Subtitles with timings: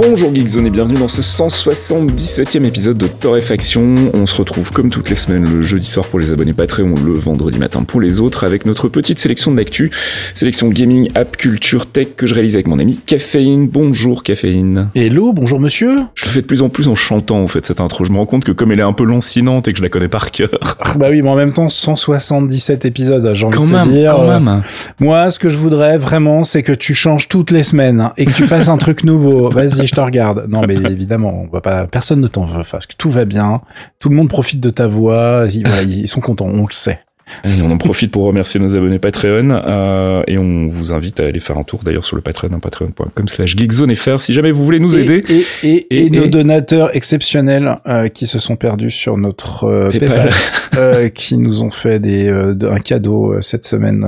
[0.00, 3.96] Bonjour Geekzone et bienvenue dans ce 177e épisode de Torréfaction.
[4.14, 7.14] On se retrouve comme toutes les semaines le jeudi soir pour les abonnés Patreon, le
[7.14, 9.90] vendredi matin pour les autres avec notre petite sélection de l'actu,
[10.34, 13.66] sélection gaming, app, culture, tech que je réalise avec mon ami Caféine.
[13.68, 14.90] Bonjour Caféine.
[14.94, 15.96] Hello, bonjour monsieur.
[16.14, 18.04] Je le fais de plus en plus en chantant en fait cette intro.
[18.04, 19.88] Je me rends compte que comme elle est un peu lancinante et que je la
[19.88, 20.50] connais par cœur.
[20.80, 23.88] Ah, bah oui, mais en même temps 177 épisodes, j'ai envie Quand de même, te
[23.88, 24.14] dire.
[24.14, 24.62] quand euh, même.
[25.00, 28.26] Moi, ce que je voudrais vraiment, c'est que tu changes toutes les semaines hein, et
[28.26, 29.50] que tu fasses un truc nouveau.
[29.58, 30.46] Vas-y, je te regarde.
[30.48, 31.86] Non, mais évidemment, on va pas.
[31.86, 33.62] Personne ne t'en veut, parce que tout va bien.
[33.98, 35.46] Tout le monde profite de ta voix.
[35.50, 37.00] Ils, voilà, ils sont contents, on le sait.
[37.44, 41.24] Et on en profite pour remercier nos abonnés Patreon euh, et on vous invite à
[41.26, 44.64] aller faire un tour d'ailleurs sur le Patreon, hein, patreon.com slash geekzonefr si jamais vous
[44.64, 45.24] voulez nous aider.
[45.62, 49.88] et, et, et Et- nos donateurs exceptionnels euh, qui se sont perdus sur notre euh,
[49.90, 50.08] Paypal.
[50.08, 50.30] PayPal,
[50.76, 54.04] euh, qui nous ont fait des, euh, un cadeau euh, cette semaine.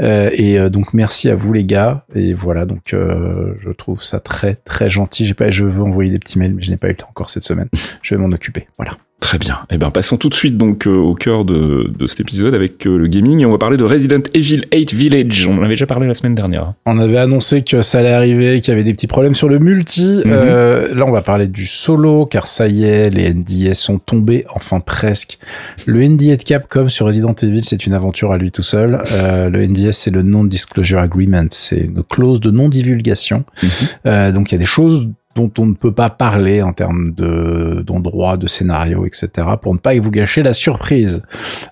[0.00, 2.04] et donc merci à vous les gars.
[2.14, 5.26] Et voilà, donc euh, je trouve ça très très gentil.
[5.26, 7.08] J'ai pas, je veux envoyer des petits mails, mais je n'ai pas eu le temps
[7.10, 7.68] encore cette semaine.
[8.02, 8.66] Je vais m'en occuper.
[8.76, 8.96] Voilà.
[9.22, 9.60] Très bien.
[9.70, 12.84] Eh ben, passons tout de suite donc euh, au cœur de, de cet épisode avec
[12.86, 15.46] euh, le gaming et on va parler de Resident Evil 8 Village.
[15.46, 16.72] On en avait déjà parlé la semaine dernière.
[16.86, 19.60] On avait annoncé que ça allait arriver, qu'il y avait des petits problèmes sur le
[19.60, 20.22] multi.
[20.24, 20.32] Mhm.
[20.32, 24.44] Euh, là, on va parler du solo, car ça y est, les NDS sont tombés,
[24.52, 25.38] enfin presque.
[25.86, 29.04] Le NDA de Capcom sur Resident Evil, c'est une aventure à lui tout seul.
[29.14, 33.44] Le NDS, c'est le Non-Disclosure Agreement, c'est une clause de non-divulgation.
[33.62, 34.32] Mhm.
[34.32, 37.82] Donc, il y a des choses dont on ne peut pas parler en termes de
[37.86, 39.28] d'endroits, de scénario, etc.
[39.62, 41.22] pour ne pas vous gâcher la surprise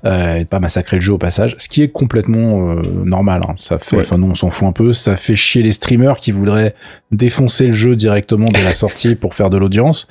[0.05, 3.43] euh, et de pas massacrer le jeu au passage, ce qui est complètement euh, normal.
[3.49, 3.55] hein.
[3.57, 4.03] Ça fait, Ouais.
[4.03, 6.75] enfin nous on s'en fout un peu, ça fait chier les streamers qui voudraient
[7.13, 10.07] défoncer le jeu directement dès la sortie pour faire de l'audience.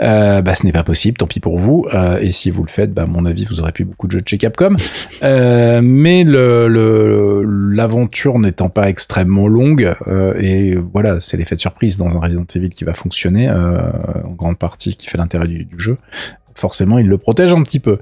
[0.00, 1.86] Euh, bah ce n'est pas possible, tant pis pour vous.
[1.92, 4.12] Euh, et si vous le faites, bah à mon avis vous aurez plus beaucoup de
[4.12, 4.76] jeux de chez Capcom.
[5.22, 7.42] Euh, mais le le-
[7.74, 12.44] l'aventure n'étant pas extrêmement longue euh, et voilà, c'est l'effet de surprise dans un Resident
[12.54, 13.90] Evil qui va fonctionner euh,
[14.24, 15.96] en grande partie, qui fait l'intérêt du, jeu.
[16.54, 17.98] Forcément, il le protège un petit peu.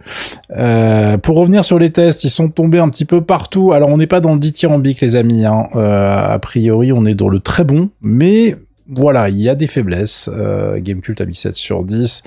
[0.56, 3.72] Euh, pour revenir sur les tests, ils sont tombés un petit peu partout.
[3.72, 5.47] Alors, on n'est pas dans le dithyrambique, les amis.
[5.47, 5.69] Hein.
[5.75, 8.56] Euh, a priori, on est dans le très bon, mais
[8.94, 10.28] voilà, il y a des faiblesses.
[10.32, 12.22] Euh, Gamecult a mis 7 sur 10.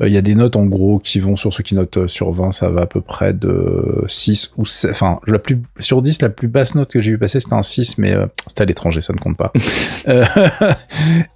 [0.00, 2.08] Euh, il y a des notes en gros qui vont sur ceux qui notent euh,
[2.08, 4.90] sur 20, ça va à peu près de 6 ou 7.
[4.90, 7.62] Enfin, la plus, sur 10, la plus basse note que j'ai vu passer, c'était un
[7.62, 9.52] 6, mais euh, c'était à l'étranger, ça ne compte pas.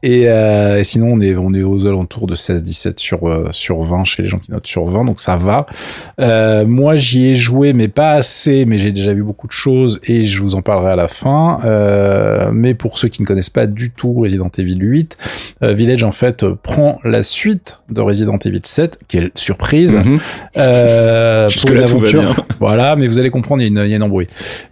[0.03, 4.23] Et, et sinon, on est, on est aux alentours de 16-17 sur, sur 20 chez
[4.23, 5.67] les gens qui notent sur 20, donc ça va.
[6.65, 10.25] Moi, j'y ai joué, mais pas assez, mais j'ai déjà vu beaucoup de choses et
[10.25, 11.61] je vous en parlerai à la fin.
[12.53, 15.17] Mais pour ceux qui ne connaissent pas du tout Resident Evil 8,
[15.62, 20.19] euh, Village en fait euh, prend la suite de Resident Evil 7, quelle surprise, Mhm.
[20.57, 22.21] euh, Jusque-là, une tout va aventure.
[22.23, 22.35] bien.
[22.61, 24.29] Voilà, mais vous allez comprendre, il y a une, y a une embrouille.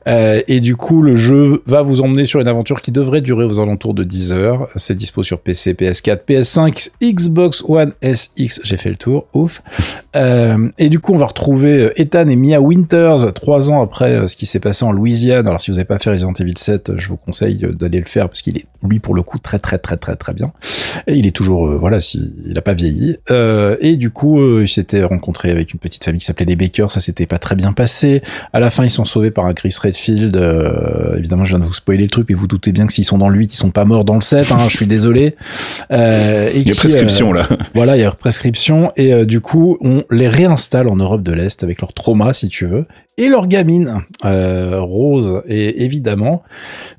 [0.07, 3.61] Et du coup, le jeu va vous emmener sur une aventure qui devrait durer aux
[3.61, 4.69] alentours de 10 heures.
[4.77, 8.61] C'est dispo sur PC, PS4, PS5, Xbox One SX.
[8.65, 9.63] J'ai fait le tour, ouf.
[10.17, 14.37] Euh, et du coup, on va retrouver Ethan et Mia Winters, trois ans après ce
[14.37, 15.47] qui s'est passé en Louisiane.
[15.47, 18.07] Alors, si vous n'avez pas fait Resident Evil 7, euh, je vous conseille d'aller le
[18.07, 20.53] faire parce qu'il est, lui, pour le coup, très, très, très, très, très bien.
[21.07, 23.17] Et il est toujours, euh, voilà, si, il a pas vieilli.
[23.31, 26.57] Euh, et du coup, euh, il s'était rencontré avec une petite famille qui s'appelait les
[26.57, 26.87] Baker.
[26.89, 28.23] Ça s'était pas très bien passé.
[28.53, 30.37] À la fin, ils sont sauvés par un Chris Redfield.
[30.37, 33.05] Euh, évidemment, je viens de vous spoiler le truc, mais vous doutez bien que s'ils
[33.05, 34.53] sont dans le 8, ils sont pas morts dans le 7.
[34.53, 35.37] Hein, je suis désolé.
[35.91, 37.49] Euh, et Il y a qui, prescription là.
[37.75, 41.33] voilà, il y a prescription et euh, du coup, on les réinstalle en Europe de
[41.33, 42.87] l'Est avec leur trauma, si tu veux,
[43.17, 45.43] et leur gamine, euh, Rose.
[45.49, 46.43] Et évidemment,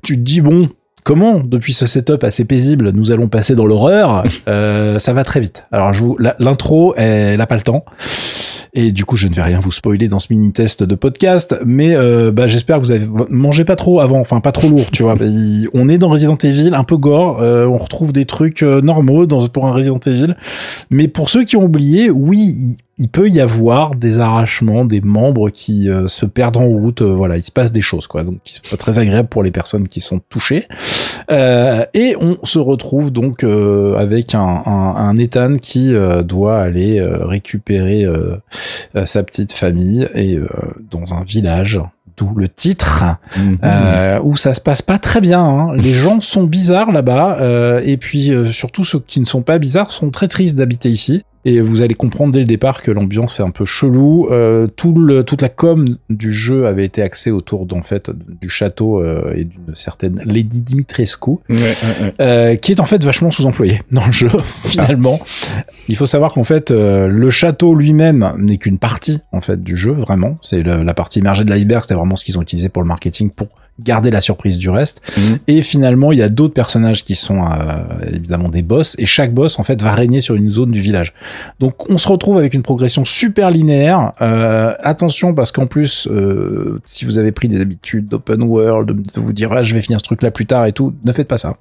[0.02, 0.70] tu te dis bon.
[1.04, 5.40] Comment, depuis ce setup assez paisible, nous allons passer dans l'horreur euh, Ça va très
[5.40, 5.66] vite.
[5.70, 7.84] Alors, je vous, l'intro, elle n'a pas le temps.
[8.76, 11.56] Et du coup, je ne vais rien vous spoiler dans ce mini test de podcast,
[11.64, 14.90] mais euh, bah, j'espère que vous avez mangé pas trop avant, enfin pas trop lourd,
[14.90, 15.14] tu vois.
[15.20, 18.80] Il- on est dans Resident Evil, un peu gore, euh, on retrouve des trucs euh,
[18.80, 20.34] normaux dans pour un Resident Evil,
[20.90, 25.50] mais pour ceux qui ont oublié, oui, il, peut y avoir des arrachements, des membres
[25.50, 27.02] qui euh, se perdent en route.
[27.02, 28.22] euh, voilà, il se passe des choses, quoi.
[28.24, 30.66] Donc, c'est pas très agréable pour les personnes qui sont touchées.
[31.30, 36.60] Euh, et on se retrouve donc euh, avec un, un, un Ethan qui euh, doit
[36.60, 38.04] aller euh, récupérer
[39.04, 40.46] sa petite famille et euh,
[40.90, 41.80] dans un village.
[42.16, 43.02] D'où le titre,
[43.36, 43.58] Mhm.
[43.64, 45.42] euh, où ça se passe pas très bien.
[45.42, 45.72] hein.
[45.76, 49.58] Les gens sont bizarres là-bas, euh, et puis euh, surtout ceux qui ne sont pas
[49.58, 51.24] bizarres sont très tristes d'habiter ici.
[51.44, 54.28] Et vous allez comprendre dès le départ que l'ambiance est un peu chelou.
[54.30, 58.10] Euh, tout le, toute la com du jeu avait été axée autour d'en fait
[58.40, 61.32] du château euh, et d'une certaine Lady Dimitrescu,
[62.20, 64.30] euh, qui est en fait vachement sous-employée dans le jeu
[64.64, 65.20] finalement.
[65.88, 69.76] Il faut savoir qu'en fait euh, le château lui-même n'est qu'une partie en fait du
[69.76, 70.36] jeu vraiment.
[70.42, 73.30] C'est la partie immergée de l'iceberg, c'était vraiment ce qu'ils ont utilisé pour le marketing
[73.30, 73.48] pour
[73.80, 75.02] garder la surprise du reste.
[75.16, 75.38] Mhm.
[75.48, 77.82] Et finalement, il y a d'autres personnages qui sont euh,
[78.12, 81.12] évidemment des boss, et chaque boss en fait va régner sur une zone du village.
[81.58, 84.12] Donc on se retrouve avec une progression super linéaire.
[84.20, 89.20] Euh, attention parce qu'en plus, euh, si vous avez pris des habitudes d'open world, de
[89.20, 91.28] vous dire ah, je vais finir ce truc là plus tard et tout, ne faites
[91.28, 91.56] pas ça.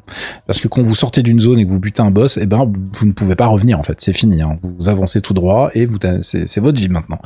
[0.45, 2.45] Parce que quand vous sortez d'une zone et que vous butez un boss, et eh
[2.45, 4.41] ben vous ne pouvez pas revenir en fait, c'est fini.
[4.41, 4.59] Hein.
[4.61, 7.19] Vous avancez tout droit et vous c'est votre vie maintenant.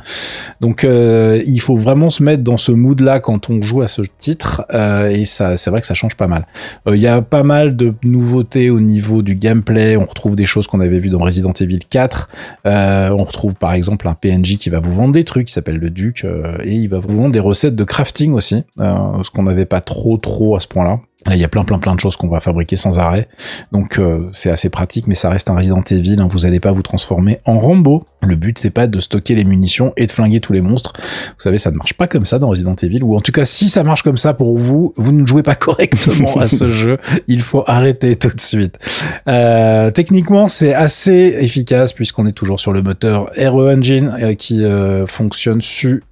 [0.62, 4.02] Donc il faut vraiment se mettre dans ce mood là quand on joue à ce
[4.18, 4.64] titre.
[4.78, 6.46] Euh, et ça, c'est vrai que ça change pas mal.
[6.86, 9.96] Euh, il y a pas mal de nouveautés au niveau du gameplay.
[9.96, 12.28] On retrouve des choses qu'on avait vues dans Resident Evil 4.
[12.66, 15.76] Euh, on retrouve par exemple un PNJ qui va vous vendre des trucs, qui s'appelle
[15.76, 16.24] le Duc,
[16.62, 20.16] et il va vous vendre des recettes de crafting aussi, ce qu'on n'avait pas trop
[20.16, 21.00] trop à ce point-là.
[21.26, 23.28] Là, il y a plein, plein, plein de choses qu'on va fabriquer sans arrêt.
[23.72, 26.16] Donc, euh, c'est assez pratique, mais ça reste un Resident Evil.
[26.20, 26.28] Hein.
[26.30, 28.04] Vous n'allez pas vous transformer en Rambo.
[28.22, 30.92] Le but, c'est pas de stocker les munitions et de flinguer tous les monstres.
[30.96, 33.02] Vous savez, ça ne marche pas comme ça dans Resident Evil.
[33.02, 35.54] Ou en tout cas, si ça marche comme ça pour vous, vous ne jouez pas
[35.56, 36.98] correctement à ce jeu.
[37.26, 38.78] Il faut arrêter tout de suite.
[39.26, 44.62] Euh, techniquement, c'est assez efficace puisqu'on est toujours sur le moteur RE Engine euh, qui
[45.08, 45.62] fonctionne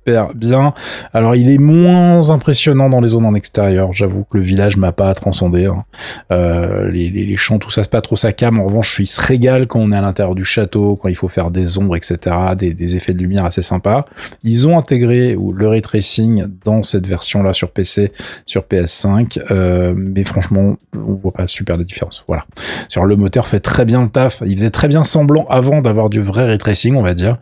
[0.06, 0.72] super bien.
[1.12, 3.92] Alors, il est moins impressionnant dans les zones en extérieur.
[3.92, 5.66] J'avoue que le village m'a pas à transcender.
[5.66, 5.84] Hein.
[6.30, 8.60] Euh, les, les, champs, tout ça, c'est pas trop sa cam.
[8.60, 11.28] En revanche, il se régale quand on est à l'intérieur du château, quand il faut
[11.28, 14.04] faire des ombres, etc., des, des effets de lumière assez sympas.
[14.44, 18.12] Ils ont intégré le ray tracing dans cette version-là sur PC,
[18.46, 22.24] sur PS5, euh, mais franchement, on voit pas super de différence.
[22.28, 22.44] Voilà.
[22.88, 24.42] Sur le moteur fait très bien le taf.
[24.46, 27.38] Il faisait très bien semblant avant d'avoir du vrai ray tracing, on va dire.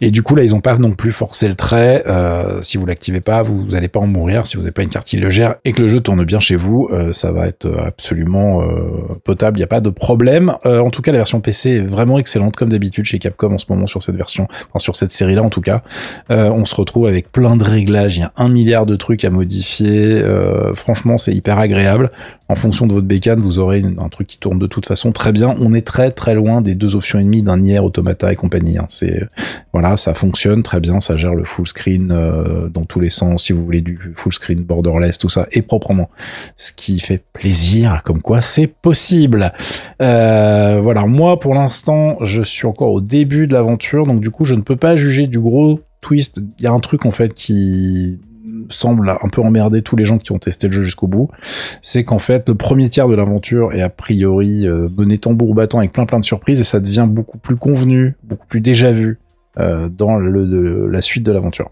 [0.00, 2.04] Et du coup, là, ils ont pas non plus forcé le trait.
[2.06, 4.46] Euh, si vous l'activez pas, vous, vous allez pas en mourir.
[4.46, 6.40] Si vous n'avez pas une carte qui le gère et que le jeu tourne bien
[6.40, 10.54] chez vous, euh, ça va être absolument euh, potable, il n'y a pas de problème.
[10.64, 13.66] En tout cas, la version PC est vraiment excellente, comme d'habitude chez Capcom en ce
[13.68, 15.82] moment sur cette version, enfin sur cette série-là en tout cas.
[16.28, 19.30] on se retrouve avec plein de réglages, il y a un milliard de trucs à
[19.30, 20.22] modifier.
[20.74, 22.10] franchement, c'est hyper agréable.
[22.48, 25.32] En fonction de votre bécane, vous aurez un truc qui tourne de toute façon très
[25.32, 25.56] bien.
[25.60, 28.78] On est très très loin des deux options ennemies d'un Nier Automata et compagnie.
[28.78, 28.86] Hein.
[28.88, 29.26] C'est
[29.72, 33.44] voilà, ça fonctionne très bien, ça gère le full screen dans tous les sens.
[33.44, 36.08] Si vous voulez du full screen borderless, tout ça, et proprement.
[36.56, 39.52] Ce qui qui fait plaisir, comme quoi c'est possible.
[40.00, 44.44] Euh, voilà, moi pour l'instant, je suis encore au début de l'aventure, donc du coup,
[44.44, 46.40] je ne peux pas juger du gros twist.
[46.58, 48.20] Il y a un truc en fait qui
[48.68, 51.28] semble un peu emmerder tous les gens qui ont testé le jeu jusqu'au bout,
[51.82, 55.78] c'est qu'en fait le premier tiers de l'aventure est a priori euh, mené tambour battant
[55.78, 59.18] avec plein plein de surprises et ça devient beaucoup plus convenu, beaucoup plus déjà vu
[59.58, 61.70] euh, dans le, la suite de l'aventure.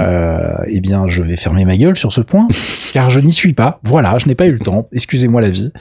[0.00, 2.48] Euh, eh bien, je vais fermer ma gueule sur ce point,
[2.92, 3.80] car je n'y suis pas.
[3.82, 4.88] Voilà, je n'ai pas eu le temps.
[4.92, 5.72] Excusez-moi la vie.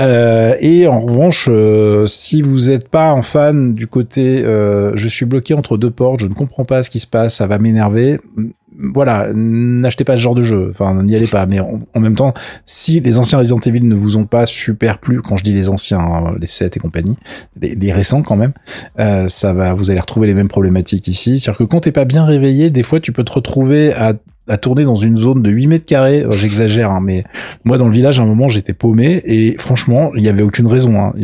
[0.00, 5.26] Euh, et en revanche, euh, si vous n'êtes pas un fan du côté, je suis
[5.26, 8.18] bloqué entre deux portes, je ne comprends pas ce qui se passe, ça va m'énerver
[8.78, 10.68] voilà, n'achetez pas ce genre de jeu.
[10.70, 11.46] Enfin, n'y allez pas.
[11.46, 12.34] Mais en, même temps,
[12.64, 15.68] si les anciens Resident Evil ne vous ont pas super plu, quand je dis les
[15.68, 17.16] anciens, hein, les 7 et compagnie,
[17.60, 18.52] les, récents quand même,
[18.98, 21.38] euh, ça va, vous allez retrouver les mêmes problématiques ici.
[21.38, 24.14] C'est-à-dire que quand t'es pas bien réveillé, des fois, tu peux te retrouver à
[24.48, 26.24] à tourner dans une zone de 8 mètres carrés.
[26.30, 27.24] J'exagère, hein, mais
[27.64, 30.66] moi dans le village à un moment j'étais paumé et franchement il y avait aucune
[30.66, 31.00] raison.
[31.00, 31.14] Hein.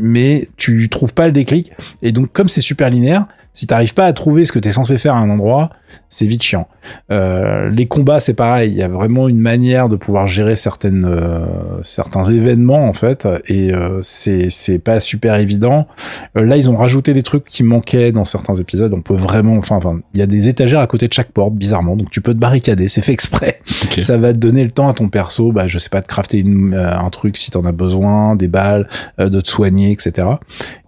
[0.00, 3.26] Mais tu trouves pas le déclic et donc comme c'est super linéaire,
[3.58, 5.70] si t'arrives pas à trouver ce que tu es censé faire à un endroit,
[6.08, 6.68] c'est vite chiant.
[7.10, 8.70] Euh, les combats, c'est pareil.
[8.70, 11.44] Il y a vraiment une manière de pouvoir gérer certaines, euh,
[11.82, 15.88] certains événements en fait, et euh, c'est c'est pas super évident.
[16.36, 18.92] Euh, là, ils ont rajouté des trucs qui manquaient dans certains épisodes.
[18.94, 21.54] On peut vraiment, enfin, enfin, il y a des étagères à côté de chaque porte,
[21.54, 22.67] bizarrement, donc tu peux te barricader.
[22.88, 23.60] C'est fait exprès.
[24.00, 26.44] Ça va te donner le temps à ton perso, bah, je sais pas, de crafter
[26.44, 30.28] un truc si t'en as besoin, des balles, de te soigner, etc.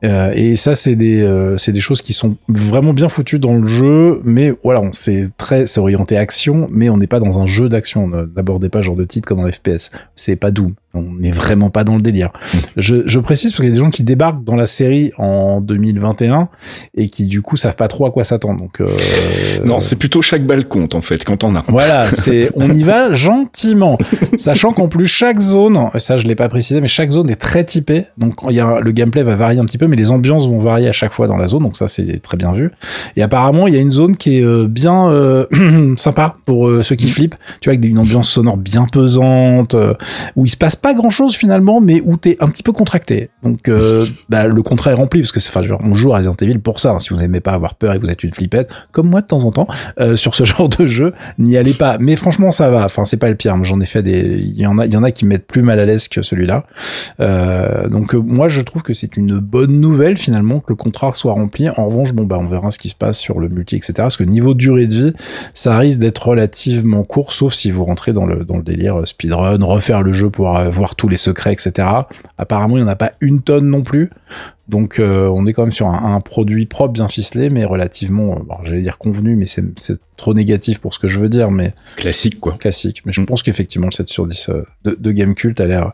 [0.02, 4.20] et ça, c'est des, c'est des choses qui sont vraiment bien foutu dans le jeu,
[4.24, 8.08] mais voilà, c'est très, c'est orienté action, mais on n'est pas dans un jeu d'action.
[8.08, 9.90] N'abordez pas ce genre de titre comme un FPS.
[10.16, 10.74] C'est pas Doom.
[10.92, 12.30] On n'est vraiment pas dans le délire.
[12.76, 15.60] Je, je précise parce qu'il y a des gens qui débarquent dans la série en
[15.60, 16.48] 2021
[16.96, 18.60] et qui du coup savent pas trop à quoi s'attendre.
[18.60, 18.88] Donc euh...
[19.64, 21.24] non, c'est plutôt chaque balle compte en fait.
[21.24, 23.98] Quand on a Voilà, c'est on y va gentiment,
[24.38, 27.64] sachant qu'en plus chaque zone, ça je l'ai pas précisé, mais chaque zone est très
[27.64, 28.06] typée.
[28.18, 30.58] Donc il y a, le gameplay va varier un petit peu, mais les ambiances vont
[30.58, 31.62] varier à chaque fois dans la zone.
[31.62, 32.70] Donc ça c'est très bien vu.
[33.16, 35.46] Et apparemment il y a une zone qui est euh, bien euh,
[35.96, 37.10] sympa pour euh, ceux qui mm.
[37.10, 37.36] flippent.
[37.60, 39.76] Tu vois avec une ambiance sonore bien pesante,
[40.36, 43.30] où il se passe pas grand chose finalement, mais où t'es un petit peu contracté.
[43.42, 43.70] Donc
[44.28, 46.80] bah, le contrat est rempli parce que c'est, enfin, on joue à Resident Evil pour
[46.80, 46.90] ça.
[46.90, 46.98] Hein.
[46.98, 49.26] si vous n'aimez pas avoir peur et que vous êtes une flippette, comme moi de
[49.26, 49.68] temps en temps,
[50.16, 51.56] sur ce genre de jeu, n'y
[52.00, 52.84] Mais franchement ça va.
[52.84, 53.56] Enfin c'est pas le pire.
[53.64, 55.62] J'en ai fait des, il y en a, il y en a qui mettent plus
[55.62, 56.64] mal à l'aise que celui-là.
[57.88, 61.68] donc moi je trouve que c'est une bonne nouvelle finalement que le contrat soit rempli.
[61.68, 63.92] En revanche, bon bah on verra ce qui se passe sur le multi, etc.
[63.96, 65.12] Parce que niveau durée de vie,
[65.54, 69.62] ça risque d'être relativement court, sauf si vous rentrez dans le dans le délire speedrun,
[69.64, 71.86] refaire le jeu pour voir tous les secrets, etc.
[72.40, 74.08] Apparemment, il n'y en a pas une tonne non plus.
[74.66, 78.54] Donc euh, on est quand même sur un, produit propre, bien ficelé, mais relativement, euh,
[78.64, 82.40] j'allais dire convenu, mais c'est trop négatif pour ce que je veux dire, mais classique
[82.40, 82.56] quoi.
[82.58, 83.02] Classique.
[83.04, 83.26] Mais je mm.
[83.26, 85.92] pense qu'effectivement le 7 sur 10 euh, de, de Game Cult a l'air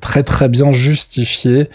[0.00, 1.68] très très bien justifié.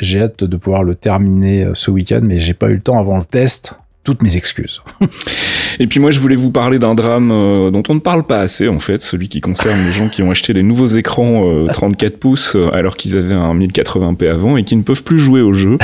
[0.00, 3.18] j'ai hâte de pouvoir le terminer ce week-end, mais j'ai pas eu le temps avant
[3.18, 4.82] le test toutes mes excuses.
[5.78, 8.40] Et puis moi, je voulais vous parler d'un drame euh, dont on ne parle pas
[8.40, 12.12] assez, en fait, celui qui concerne les gens qui ont acheté les nouveaux écrans 34
[12.14, 15.40] euh, pouces euh, alors qu'ils avaient un 1080p avant et qui ne peuvent plus jouer
[15.40, 15.78] au jeu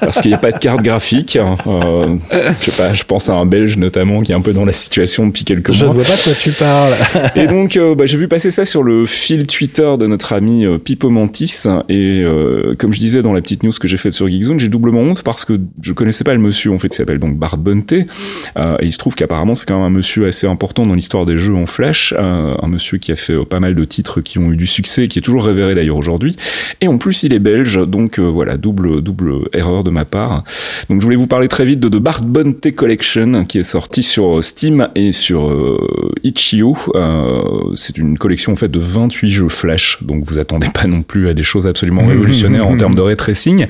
[0.00, 1.38] parce qu'il n'y a pas de carte graphique.
[1.66, 4.72] je sais pas, je pense à un Belge notamment qui est un peu dans la
[4.72, 5.78] situation depuis quelques mois.
[5.78, 6.94] Je ne vois pas de quoi tu parles.
[7.36, 11.10] et donc, bah, j'ai vu passer ça sur le fil Twitter de notre ami Pipo
[11.10, 12.22] Mantis et
[12.78, 15.22] comme je disais dans la petite news que j'ai faite sur Geekzone, j'ai doublement honte
[15.22, 18.86] parce que je connaissais pas le monsieur en fait, qui s'appelle donc Bart euh, et
[18.86, 21.54] il se trouve qu'apparemment c'est quand même un monsieur assez important dans l'histoire des jeux
[21.54, 24.50] en flash, euh, un monsieur qui a fait euh, pas mal de titres qui ont
[24.50, 26.36] eu du succès, qui est toujours révéré d'ailleurs aujourd'hui.
[26.80, 30.44] Et en plus il est belge, donc voilà double double erreur de ma part.
[30.88, 34.02] Donc je voulais vous parler très vite de The Bart Bonte Collection qui est sorti
[34.02, 35.52] sur Steam et sur
[36.22, 36.76] Itch.io.
[37.74, 41.28] c'est une collection en fait de 28 jeux flash, donc vous attendez pas non plus
[41.28, 43.66] à des choses absolument mmh, révolutionnaires en mmh, termes de ray tracing.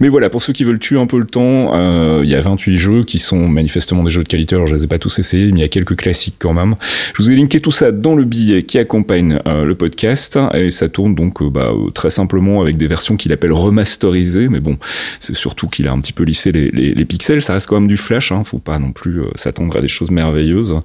[0.00, 2.76] Mais voilà, pour ceux qui veulent tuer un peu le temps, il y a 28
[2.76, 4.54] jeux qui sont manifestement des jeux de qualité.
[4.54, 6.76] Alors je les ai pas tous essayés, mais il y a quelques classiques quand même.
[7.16, 10.70] Je vous ai linké tout ça dans le billet qui accompagne euh, le podcast et
[10.70, 14.48] ça tourne donc euh, bah, euh, très simplement avec des versions qu'il appelle remasterisées.
[14.48, 14.78] Mais bon,
[15.18, 17.42] c'est surtout qu'il a un petit peu lissé les, les, les, pixels.
[17.42, 18.30] Ça reste quand même du flash.
[18.30, 20.76] Hein, faut pas non plus s'attendre à des choses merveilleuses.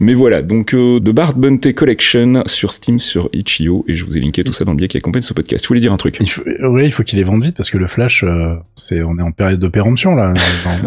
[0.00, 4.20] Mais voilà, donc The Bart Bunte Collection sur Steam, sur Itch.io et je vous ai
[4.20, 5.62] linké tout ça dans le billet qui accompagne ce podcast.
[5.62, 7.86] Tu voulais dire un truc Oui, il faut qu'il les vende vite parce que le
[7.86, 8.24] flash,
[8.76, 10.32] c'est on est en période de péremption là.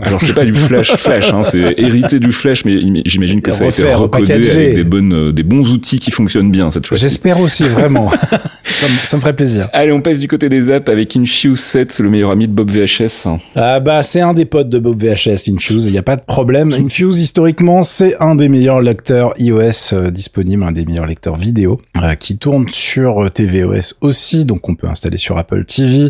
[0.01, 3.65] Alors c'est pas du flash Flash, hein, c'est hérité du Flash, mais j'imagine que ça
[3.65, 7.03] a été recodé avec des bonnes, euh, des bons outils qui fonctionnent bien cette fois-ci.
[7.03, 8.09] J'espère aussi, vraiment.
[8.65, 9.69] ça, me, ferait plaisir.
[9.73, 12.69] Allez, on passe du côté des apps avec Infuse 7, le meilleur ami de Bob
[12.69, 13.27] VHS.
[13.55, 16.23] Ah bah, c'est un des potes de Bob VHS, Infuse, il n'y a pas de
[16.23, 16.71] problème.
[16.79, 21.81] Infuse, historiquement, c'est un des meilleurs lecteurs iOS euh, disponibles, un des meilleurs lecteurs vidéo,
[21.97, 26.09] euh, qui tourne sur tvOS aussi, donc on peut installer sur Apple TV,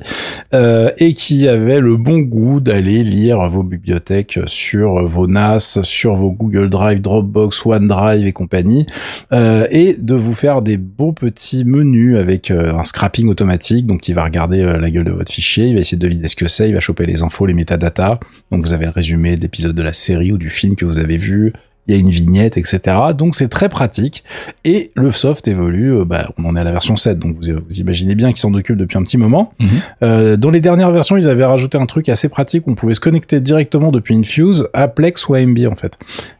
[0.98, 6.32] et qui avait le bon goût d'aller lire vos bibliothèques sur vos NAS, sur vos
[6.36, 8.86] Google Drive, Dropbox, OneDrive et compagnie,
[9.32, 13.86] euh, et de vous faire des beaux petits menus avec euh, un scrapping automatique.
[13.86, 16.28] Donc, il va regarder euh, la gueule de votre fichier, il va essayer de deviner
[16.28, 18.20] ce que c'est, il va choper les infos, les métadatas.
[18.52, 21.18] Donc, vous avez le résumé d'épisodes de la série ou du film que vous avez
[21.18, 21.54] vu,
[21.88, 22.98] il y a une vignette, etc.
[23.18, 24.24] Donc c'est très pratique.
[24.64, 27.60] Et le soft évolue, euh, bah, on en est à la version 7, donc vous,
[27.68, 29.54] vous imaginez bien qu'ils s'en occupent depuis un petit moment.
[29.60, 29.68] Mhm.
[30.04, 33.00] Euh, dans les dernières versions, ils avaient rajouté un truc assez pratique, on pouvait se
[33.00, 35.98] connecter directement depuis Infuse à Plex ou AMB en fait.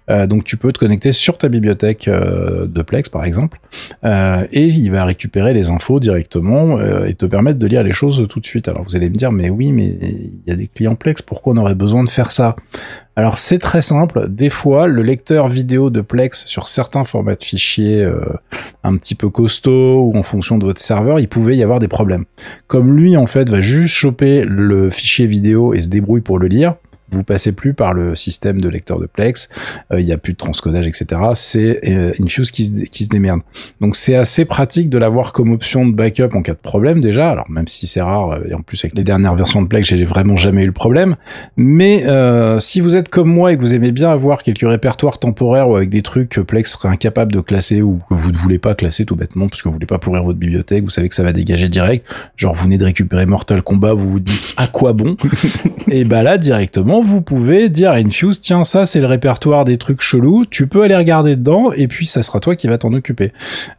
[0.10, 3.60] Euh, donc tu peux te connecter sur ta bibliothèque euh, de Plex par exemple,
[4.04, 8.26] euh, et il va récupérer les infos directement et te permettre de lire les choses
[8.30, 8.68] tout de suite.
[8.68, 11.54] Alors vous allez me dire, mais oui, mais il y a des clients Plex, pourquoi
[11.54, 12.56] on aurait besoin de faire ça?
[13.16, 14.28] Alors c'est très simple.
[14.30, 18.06] Des fois, le lecteur vidéo de Plex sur certains formats de fichiers
[18.84, 21.88] un petit peu costauds ou en fonction de votre serveur, il pouvait y avoir des
[21.88, 22.26] problèmes.
[22.68, 26.48] Comme lui en fait va juste choper le fichier vidéo et se débrouille pour le
[26.48, 26.76] lire,
[27.12, 29.50] vous passez plus par le système de lecteur de Plex,
[29.92, 31.22] euh, il n'y a plus de transcodage, etc.
[31.34, 33.42] C'est euh, Infuse qui se, qui se démerde.
[33.82, 37.30] Donc c'est assez pratique de l'avoir comme option de backup en cas de problème déjà.
[37.30, 39.88] Alors même si c'est rare, euh, et en plus avec les dernières versions de Plex,
[39.88, 41.16] j'ai vraiment jamais eu le problème.
[41.58, 42.06] Mais
[42.60, 45.76] si vous êtes comme moi et que vous aimez bien avoir quelques répertoires temporaires ou
[45.76, 48.76] avec des trucs que Plex serait incapable de classer ou que vous ne voulez pas
[48.76, 51.24] classer tout bêtement parce que vous voulez pas pourrir votre bibliothèque, vous savez que ça
[51.24, 52.06] va dégager direct.
[52.36, 55.18] Genre vous venez de récupérer Mortal Kombat, vous vous dites à quoi bon?
[55.90, 59.78] Et bah là directement vous pouvez dire à Infuse, tiens, ça c'est le répertoire des
[59.78, 62.94] trucs chelous, tu peux aller regarder dedans, et puis ça sera toi qui va t'en
[62.94, 63.32] occuper.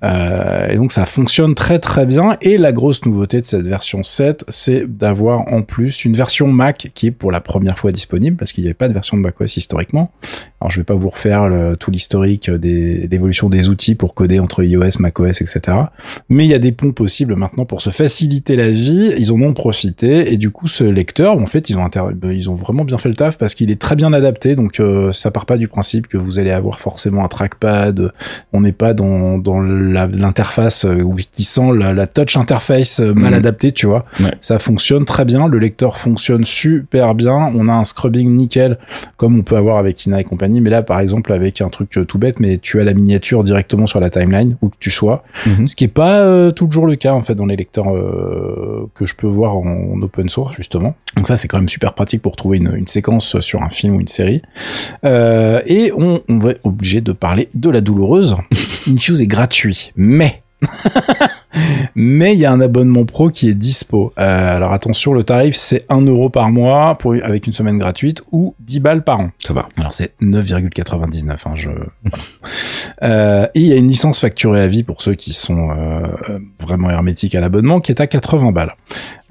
[0.03, 4.03] Euh, et donc ça fonctionne très très bien, et la grosse nouveauté de cette version
[4.03, 8.37] 7, c'est d'avoir en plus une version Mac qui est pour la première fois disponible,
[8.37, 10.11] parce qu'il n'y avait pas de version de macOS historiquement.
[10.61, 14.63] Alors je vais pas vous refaire tout l'historique des l'évolution des outils pour coder entre
[14.63, 15.77] iOS, macOS, etc.
[16.29, 19.41] Mais il y a des ponts possibles maintenant pour se faciliter la vie, ils en
[19.41, 21.89] ont profité, et du coup ce lecteur, en fait, ils ont,
[22.31, 25.13] ils ont vraiment bien fait le taf parce qu'il est très bien adapté, donc euh,
[25.13, 28.13] ça part pas du principe que vous allez avoir forcément un trackpad,
[28.53, 33.39] on n'est pas dans, dans l'interface euh, qui sent la, touch interface euh, mal mhm.
[33.39, 34.05] adaptée, tu vois.
[34.41, 38.79] Ça fonctionne très bien, le lecteur fonctionne super bien, on a un scrubbing nickel
[39.17, 41.99] comme on peut avoir avec Ina et compagnie, mais là par exemple avec un truc
[42.07, 45.25] tout bête, mais tu as la miniature directement sur la timeline où que tu sois,
[45.47, 45.67] mhm.
[45.67, 47.87] ce qui est pas toujours le cas en fait dans les lecteurs
[48.95, 50.95] que je peux voir en, en open source justement.
[51.17, 53.97] Donc ça c'est quand même super pratique pour trouver une, une, séquence sur un film
[53.97, 54.43] ou une série.
[55.05, 58.37] Euh, et on, on va être obligé de parler de la douloureuse.
[58.91, 60.43] Infuse est gratuit, mais
[61.95, 64.13] mais il y a un abonnement pro qui est dispo.
[64.19, 68.23] Euh, alors attention, le tarif c'est 1 euro par mois pour, avec une semaine gratuite
[68.33, 69.31] ou 10 balles par an.
[69.39, 69.69] Ça va.
[69.77, 71.31] Alors c'est 9,99.
[71.31, 71.71] Hein, je...
[73.03, 76.39] euh, et il y a une licence facturée à vie pour ceux qui sont euh,
[76.61, 78.75] vraiment hermétiques à l'abonnement qui est à 80 balles.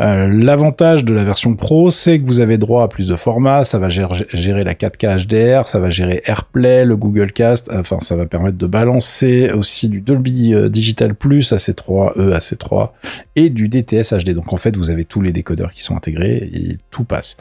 [0.02, 3.64] Euh, l'avantage de la version Pro, c'est que vous avez droit à plus de formats,
[3.64, 8.18] ça va gérer, la 4K HDR, ça va gérer AirPlay, le Google Cast, enfin ça
[8.18, 12.90] va permettre de balancer aussi du Dolby euh, Digital Plus AC3, E, AC3
[13.38, 14.32] et du DTS HD.
[14.32, 17.38] Donc en fait, vous avez tous les décodeurs qui sont intégrés et tout passe.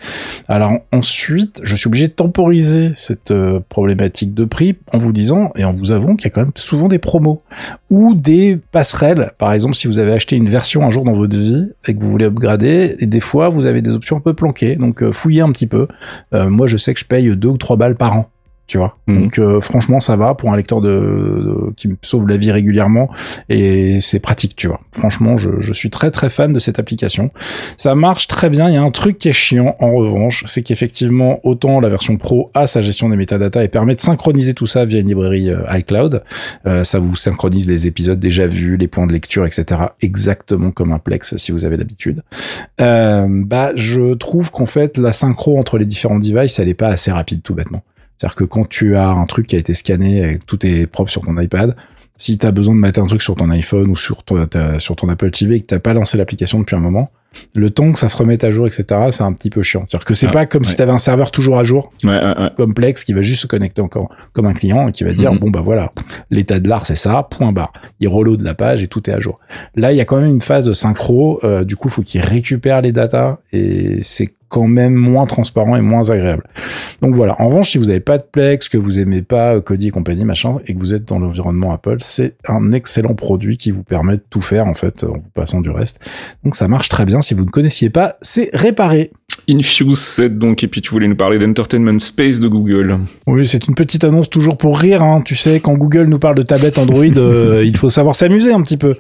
[0.46, 5.52] Alors ensuite, je suis obligé de temporiser cette euh, problématique de prix en vous disant
[5.56, 7.42] et en vous avouant qu'il y a quand même souvent des promos
[7.90, 9.32] ou des passerelles.
[9.38, 12.00] Par exemple, si vous avez acheté une version un jour dans votre vie et que
[12.00, 12.43] vous voulez upgrader
[12.98, 14.76] et des fois vous avez des options un peu planquées.
[14.76, 15.88] Donc euh, fouillez un petit peu.
[16.32, 18.30] Euh, moi je sais que je paye deux ou trois balles par an
[18.66, 18.97] tu vois.
[19.06, 19.23] Mhm.
[19.23, 23.11] Donc euh, franchement, ça va pour un lecteur de, qui me sauve la vie régulièrement
[23.49, 24.80] et c'est pratique, tu vois.
[24.92, 27.30] Franchement, je, je, suis très très fan de cette application.
[27.76, 28.68] Ça marche très bien.
[28.68, 32.16] Il y a un truc qui est chiant en revanche, c'est qu'effectivement, autant la version
[32.16, 35.50] pro a sa gestion des métadatas et permet de synchroniser tout ça via une librairie
[35.50, 36.23] euh, iCloud.
[36.66, 39.83] Euh, ça vous synchronise les épisodes déjà vus, les points de lecture, etc.
[40.00, 42.23] Exactement comme un Plex si vous avez l'habitude.
[42.78, 47.12] bah, je trouve qu'en fait, la synchro entre les différents devices, elle est pas assez
[47.12, 47.83] rapide tout bêtement.
[48.18, 51.11] C'est-à-dire que quand tu as un truc qui a été scanné et tout est propre
[51.11, 51.76] sur ton iPad,
[52.16, 54.97] si tu as besoin de mettre un truc sur ton iPhone ou sur ton, sur
[54.97, 57.11] ton Apple TV et que tu pas lancé l'application depuis un moment,
[57.54, 59.85] le temps que ça se remette à jour, etc., c'est un petit peu chiant.
[59.88, 61.92] C'est-à-dire que c'est ah, pas comme si tu avais un serveur toujours à jour,
[62.56, 65.40] complexe, qui va juste se connecter encore comme un client et qui va dire, mhm.
[65.40, 65.92] bon bah voilà,
[66.30, 67.73] l'état de l'art c'est ça, point barre.
[68.00, 69.38] Il reload la page et tout est à jour.
[69.75, 72.21] Là, il y a quand même une phase de synchro, euh, du coup, faut qu'il
[72.21, 76.45] récupère les datas et c'est quand même moins transparent et moins agréable.
[77.02, 77.34] Donc voilà.
[77.40, 80.25] En revanche, si vous n'avez pas de Plex, que vous aimez pas Kodi et compagnie,
[80.25, 84.14] machin, et que vous êtes dans l'environnement Apple, c'est un excellent produit qui vous permet
[84.14, 85.99] de tout faire, en fait, en vous passant du reste.
[86.45, 87.21] Donc ça marche très bien.
[87.21, 89.10] Si vous ne connaissiez pas, c'est réparé.
[89.49, 92.99] Infuse 7 donc et puis tu voulais nous parler d'Entertainment Space de Google.
[93.26, 95.02] Oui, c'est une petite annonce toujours pour rire.
[95.02, 95.23] Hein.
[95.25, 98.63] Tu sais, quand Google nous parle de tablettes Android, euh, il faut savoir s'amuser un
[98.63, 98.95] petit peu.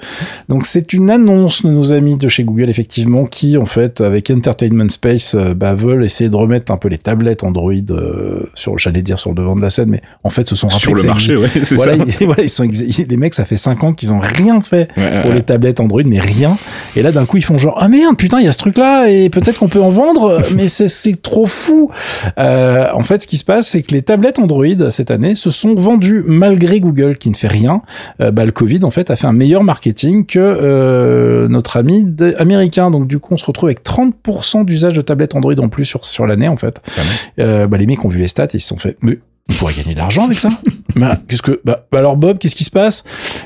[0.48, 4.30] Donc c'est une annonce de nos amis de chez Google effectivement qui en fait avec
[4.30, 8.78] Entertainment Space euh, bah, veulent essayer de remettre un peu les tablettes Android euh, sur,
[8.78, 11.02] j'allais dire sur le devant de la scène, mais en fait ce sont sur le
[11.04, 11.94] marché, ouais, c'est ça.
[12.20, 14.88] voilà, ils sont les mecs, ça fait 5 ans qu'ils ont rien fait
[15.22, 16.56] pour les tablettes Android, mais rien.
[16.96, 18.76] Et là d'un coup ils font genre ah merde putain il y a ce truc
[18.76, 21.90] là et peut-être qu'on peut en vendre mais c'est trop fou.
[22.38, 25.50] Euh, en fait, ce qui se passe, c'est que les tablettes Android cette année se
[25.50, 27.82] sont vendues malgré Google qui ne fait rien.
[28.20, 32.06] Euh, bah, le Covid, en fait, a fait un meilleur marketing que euh, notre ami
[32.38, 32.90] américain.
[32.90, 36.04] Donc, du coup, on se retrouve avec 30% d'usage de tablettes Android en plus sur,
[36.04, 36.80] sur l'année, en fait.
[37.38, 39.18] Euh, bah, les mecs ont vu les stats et ils se sont fait, mais
[39.50, 40.48] on pourrait gagner de l'argent avec ça.
[40.96, 43.04] bah, qu'est-ce que, bah, bah, alors Bob, qu'est-ce qui se passe?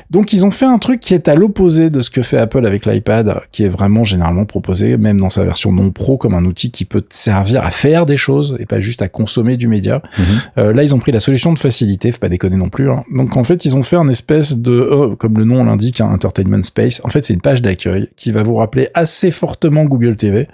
[0.09, 2.65] Donc ils ont fait un truc qui est à l'opposé de ce que fait Apple
[2.65, 6.45] avec l'iPad, qui est vraiment généralement proposé, même dans sa version non pro, comme un
[6.45, 9.67] outil qui peut te servir à faire des choses et pas juste à consommer du
[9.67, 10.01] média.
[10.17, 10.25] Mhm.
[10.57, 12.89] Euh, là, ils ont pris la solution de facilité, faut pas déconner non plus.
[12.89, 13.03] Hein.
[13.13, 16.13] Donc en fait, ils ont fait un espèce de, oh, comme le nom l'indique, un
[16.13, 17.01] entertainment space.
[17.03, 20.47] En fait, c'est une page d'accueil qui va vous rappeler assez fortement Google TV,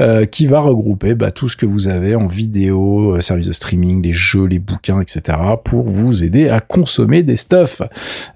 [0.00, 3.52] euh, qui va regrouper bah, tout ce que vous avez en vidéo, euh, service de
[3.52, 7.82] streaming, les jeux, les bouquins etc., pour vous aider à consommer des stuffs.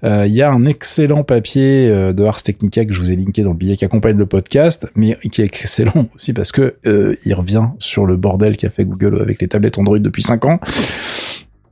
[0.03, 3.15] Euh, il y a un excellent papier euh, de Ars Technica que je vous ai
[3.15, 6.75] linké dans le billet qui accompagne le podcast, mais qui est excellent aussi parce que
[6.85, 10.45] euh, il revient sur le bordel qu'a fait Google avec les tablettes Android depuis 5
[10.45, 10.59] ans.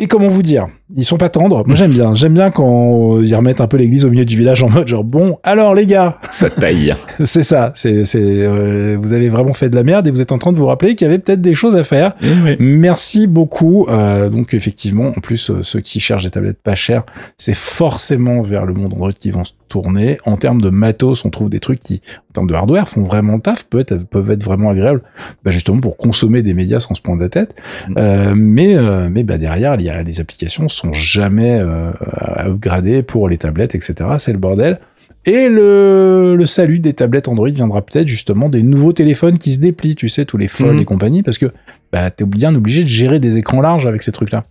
[0.01, 0.67] Et comment vous dire?
[0.97, 1.63] Ils sont pas tendres.
[1.67, 2.15] Moi j'aime bien.
[2.15, 5.03] J'aime bien quand ils remettent un peu l'église au milieu du village en mode genre
[5.03, 6.17] bon alors les gars?
[6.31, 6.95] Ça taille.
[7.23, 7.71] c'est ça.
[7.75, 10.51] C'est c'est euh, vous avez vraiment fait de la merde et vous êtes en train
[10.51, 12.15] de vous rappeler qu'il y avait peut-être des choses à faire.
[12.23, 13.85] Eh Merci beaucoup.
[13.89, 17.03] Euh, donc effectivement en plus euh, ceux qui cherchent des tablettes pas chères
[17.37, 20.17] c'est forcément vers le monde Android qui vont se tourner.
[20.25, 22.01] En termes de matos on trouve des trucs qui
[22.33, 25.01] termes de hardware font vraiment le taf peut être peuvent être vraiment agréables.
[25.43, 27.55] Bah, justement pour consommer des médias sans se prendre la tête.
[27.89, 27.93] Mm.
[27.97, 31.91] Euh, mais mais bah derrière il y a les applications sont jamais euh,
[32.37, 33.95] upgradés pour les tablettes, etc.
[34.17, 34.79] C'est le bordel.
[35.25, 39.59] Et le, le, salut des tablettes Android viendra peut-être justement des nouveaux téléphones qui se
[39.59, 40.81] déplient, tu sais, tous les phones Mhm.
[40.81, 41.45] et compagnie, parce que
[41.91, 44.43] bah, t'es bien obligé de gérer des écrans larges avec ces trucs-là.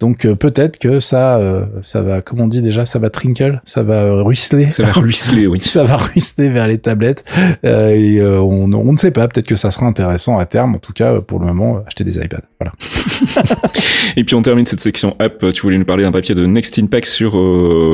[0.00, 3.62] Donc euh, peut-être que ça, euh, ça va, comme on dit déjà, ça va trinkle,
[3.64, 4.68] ça va euh, ruisseler.
[4.68, 5.60] Ça va ruisseler, oui.
[5.60, 7.24] ça va ruisseler vers les tablettes
[7.64, 10.78] euh, et on, on ne sait pas peut-être que ça sera intéressant à terme en
[10.78, 12.72] tout cas pour le moment acheter des iPads voilà
[14.16, 15.44] Et puis on termine cette section app.
[15.52, 17.32] Tu voulais nous parler d'un papier de Next Impact sur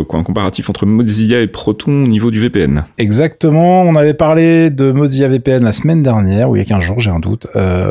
[0.09, 2.85] quoi, un comparatif entre Mozilla et Proton au niveau du VPN.
[2.99, 6.83] Exactement, on avait parlé de Mozilla VPN la semaine dernière, ou il y a 15
[6.83, 7.47] jours, j'ai un doute,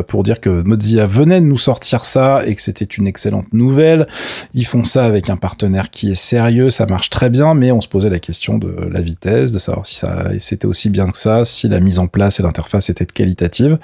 [0.08, 4.08] pour dire que Mozilla venait de nous sortir ça et que c'était une excellente nouvelle.
[4.54, 7.82] Ils font ça avec un partenaire qui est sérieux, ça marche très bien, mais on
[7.82, 11.18] se posait la question de la vitesse, de savoir si ça c'était aussi bien que
[11.18, 13.78] ça, si la mise en place et l'interface étaient qualitative.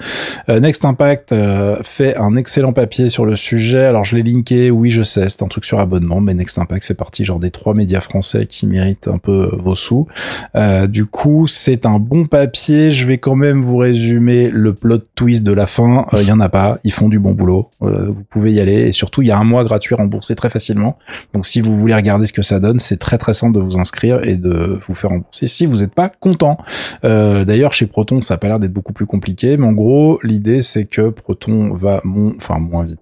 [0.48, 3.84] Euh, Next Impact euh, fait un excellent papier sur le sujet.
[3.84, 6.84] Alors je l'ai linké, oui je sais, c'est un truc sur abonnement, mais Next Impact
[6.84, 10.06] fait partie genre des trois médias français qui méritent un peu vos sous.
[10.54, 12.90] Euh, du coup, c'est un bon papier.
[12.90, 16.06] Je vais quand même vous résumer le plot twist de la fin.
[16.14, 16.78] Il y en a pas.
[16.84, 17.70] Ils font du bon boulot.
[17.82, 18.88] Euh, vous pouvez y aller.
[18.88, 20.98] Et surtout, il y a un mois gratuit remboursé très facilement.
[21.34, 23.78] Donc, si vous voulez regarder ce que ça donne, c'est très très simple de vous
[23.78, 26.58] inscrire et de vous faire rembourser si vous n'êtes pas content.
[27.04, 29.56] Euh, D'ailleurs, chez Proton, ça a pas l'air d'être beaucoup plus compliqué.
[29.56, 32.34] Mais en gros, l'idée, c'est que Proton va mon...
[32.36, 33.00] enfin moins vite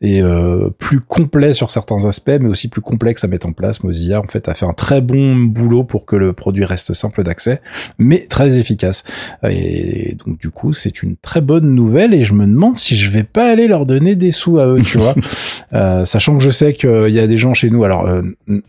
[0.00, 3.82] et euh, plus complet sur certains aspects, mais aussi plus complexe à mettre en place.
[3.82, 7.22] Mozilla, en fait, a fait un très bon boulot pour que le produit reste simple
[7.22, 7.60] d'accès,
[7.98, 9.04] mais très efficace.
[9.48, 13.10] Et donc, du coup, c'est une très bonne nouvelle et je me demande si je
[13.10, 15.14] vais pas aller leur donner des sous à eux, tu vois.
[15.72, 18.22] Euh, sachant que je sais qu'il y a des gens chez nous, alors euh,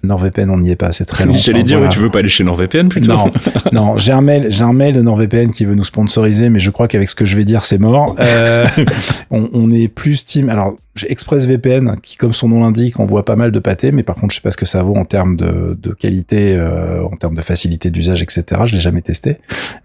[0.04, 1.32] NordVPN, on n'y est pas, c'est très long.
[1.32, 1.92] J'allais dire, voilà.
[1.92, 3.32] tu veux pas aller chez NordVPN plutôt Non,
[3.72, 6.72] non, j'ai un mail, j'ai un mail de NordVPN qui veut nous sponsoriser, mais je
[6.72, 8.16] crois qu'avec ce que je vais dire, c'est mort.
[8.20, 8.66] Euh,
[9.32, 10.50] on, on est plus team.
[10.50, 14.16] Alors, j'ai ExpressVPN qui, comme son nom l'indique, envoie pas mal de pâtés, mais par
[14.16, 17.16] contre, je sais pas ce que ça vaut en termes de, de qualité, euh, en
[17.16, 18.44] termes de facilité d'usage, etc.
[18.66, 19.38] Je l'ai jamais testé.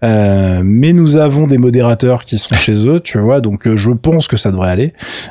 [0.03, 3.91] Euh, mais nous avons des modérateurs qui sont chez eux, tu vois, donc euh, je
[3.91, 4.71] pense que ça devrait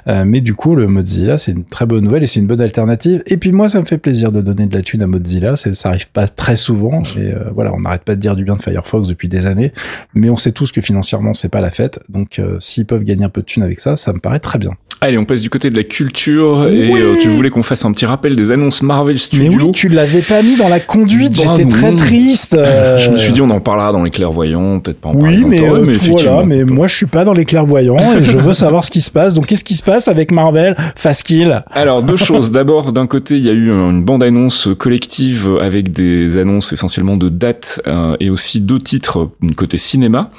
[0.07, 2.61] Euh, mais du coup, le Mozilla, c'est une très bonne nouvelle et c'est une bonne
[2.61, 3.23] alternative.
[3.27, 5.57] Et puis moi, ça me fait plaisir de donner de la thune à Mozilla.
[5.57, 7.03] Ça arrive pas très souvent.
[7.17, 9.73] Et euh, voilà, on n'arrête pas de dire du bien de Firefox depuis des années,
[10.15, 12.01] mais on sait tous que financièrement, c'est pas la fête.
[12.09, 14.59] Donc, euh, s'ils peuvent gagner un peu de thune avec ça, ça me paraît très
[14.59, 14.73] bien.
[15.05, 17.91] Allez, on passe du côté de la culture et euh, tu voulais qu'on fasse un
[17.91, 19.53] petit rappel des annonces Marvel Mais Studios.
[19.67, 21.37] oui, tu l'avais pas mis dans la conduite.
[21.45, 22.55] Bah J'étais très triste.
[22.55, 25.45] euh, Je me suis dit, on en parlera dans les clairvoyants, peut-être pas en Oui,
[25.45, 28.55] mais, euh, mais voilà, mais moi je suis pas dans les clairvoyants et je veux
[28.55, 29.35] savoir ce qui se passe.
[29.35, 32.53] Donc qu'est-ce qui se passe avec Marvel Fast Kill Alors deux choses.
[32.53, 37.29] D'abord, d'un côté, il y a eu une bande-annonce collective avec des annonces essentiellement de
[37.29, 40.31] dates euh, et aussi deux titres côté cinéma.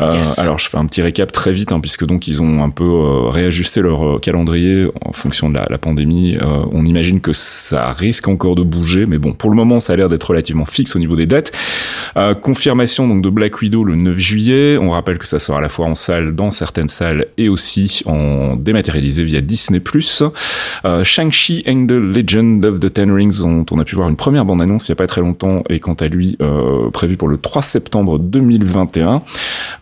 [0.00, 0.38] Euh, Yes.
[0.38, 2.82] Alors je fais un petit récap très vite hein, puisque donc ils ont un peu
[2.84, 6.36] euh, réajusté leur euh, calendrier en fonction de la, pandémie.
[6.36, 9.92] Euh, on imagine que ça risque encore de bouger, mais bon, pour le moment, ça
[9.92, 11.52] a l'air d'être relativement fixe au niveau des dates.
[12.16, 14.78] Euh, confirmation donc de Black Widow le 9 juillet.
[14.78, 18.02] On rappelle que ça sera à la fois en salle dans certaines salles et aussi
[18.06, 19.80] en dématérialisé via Disney+.
[21.02, 24.44] Shang-Chi and the Legend of the Ten Rings, dont on a pu voir une première
[24.44, 26.36] bande-annonce il y a pas très longtemps, et quant à lui
[26.92, 29.22] prévu pour le 3 septembre 2021.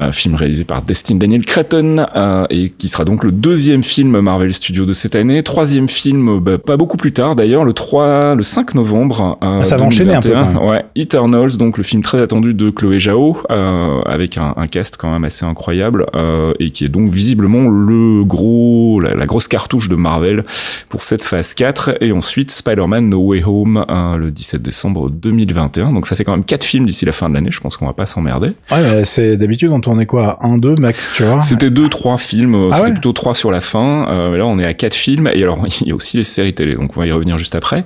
[0.00, 2.06] Un film réalisé par Destin Daniel Cretton
[2.50, 5.42] et qui sera donc le deuxième film Marvel Studios de cette année.
[5.42, 9.38] Troisième film, bah, pas beaucoup plus tard d'ailleurs, le 3, le 5 novembre.
[9.42, 10.54] euh, Ah, ça va enchaîner un peu, 2021.
[10.54, 10.68] quand même.
[10.70, 14.96] Ouais, Eternals, donc le film très attendu de Chloé Zhao, euh, avec un, un cast
[14.96, 19.48] quand même assez incroyable euh, et qui est donc visiblement le gros, la, la grosse
[19.48, 20.44] cartouche de Marvel
[20.88, 25.92] pour cette phase 4 et ensuite Spider-Man No Way Home euh, le 17 décembre 2021.
[25.92, 27.50] Donc ça fait quand même quatre films d'ici la fin de l'année.
[27.50, 28.52] Je pense qu'on va pas s'emmerder.
[28.70, 31.40] Ouais, c'est d'habitude on tournait quoi, un, deux max, tu vois?
[31.40, 32.54] C'était deux, trois films.
[32.54, 32.92] euh, Ah C'était ouais?
[32.94, 34.05] plutôt trois sur la fin.
[34.06, 35.30] Euh, mais là, on est à quatre films.
[35.34, 36.74] Et alors, il y a aussi les séries télé.
[36.74, 37.84] Donc, on va y revenir juste après.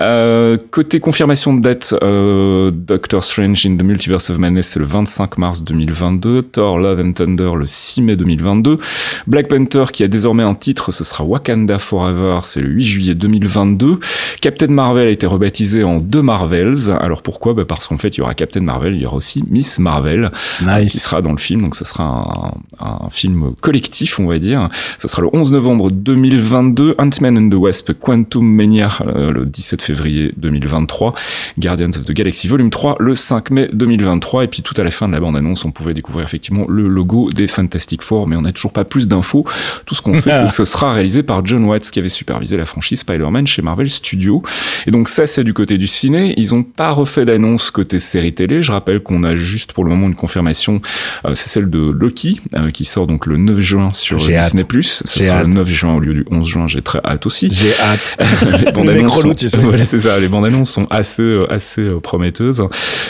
[0.00, 4.86] Euh, côté confirmation de date, euh, Doctor Strange in the Multiverse of Madness, c'est le
[4.86, 6.42] 25 mars 2022.
[6.42, 8.78] Thor Love and Thunder, le 6 mai 2022.
[9.26, 13.14] Black Panther, qui a désormais un titre, ce sera Wakanda Forever, c'est le 8 juillet
[13.14, 13.98] 2022.
[14.40, 16.90] Captain Marvel a été rebaptisé en deux Marvels.
[17.00, 17.54] Alors pourquoi?
[17.54, 20.30] Bah Parce qu'en fait, il y aura Captain Marvel, il y aura aussi Miss Marvel
[20.58, 21.00] qui Nice.
[21.02, 21.62] sera dans le film.
[21.62, 24.68] Donc ce sera un, un film collectif, on va dire.
[24.98, 29.46] Ce sera le 11 11 novembre 2022, Ant-Man and the Wasp Quantum Mania euh, le
[29.46, 31.14] 17 février 2023,
[31.58, 34.90] Guardians of the Galaxy Volume 3 le 5 mai 2023 et puis tout à la
[34.90, 38.42] fin de la bande-annonce, on pouvait découvrir effectivement le logo des Fantastic Four, mais on
[38.42, 39.46] n'a toujours pas plus d'infos.
[39.86, 42.58] Tout ce qu'on sait, c'est que ce sera réalisé par John Watts qui avait supervisé
[42.58, 44.42] la franchise Spider-Man chez Marvel Studios.
[44.86, 46.34] Et donc ça, c'est du côté du ciné.
[46.36, 48.62] Ils ont pas refait d'annonce côté série télé.
[48.62, 50.82] Je rappelle qu'on a juste pour le moment une confirmation,
[51.24, 54.66] euh, c'est celle de Loki euh, qui sort donc le 9 juin sur Disney+.
[54.82, 56.66] Ça sera le 9 juin au lieu du 11 juin.
[56.66, 57.48] J'ai très hâte aussi.
[57.52, 58.16] J'ai hâte.
[58.64, 59.34] les bandes annonces, sont...
[59.34, 59.58] tu sais.
[59.62, 60.18] voilà, c'est ça.
[60.18, 62.62] Les bandes annonces sont assez euh, assez prometteuses.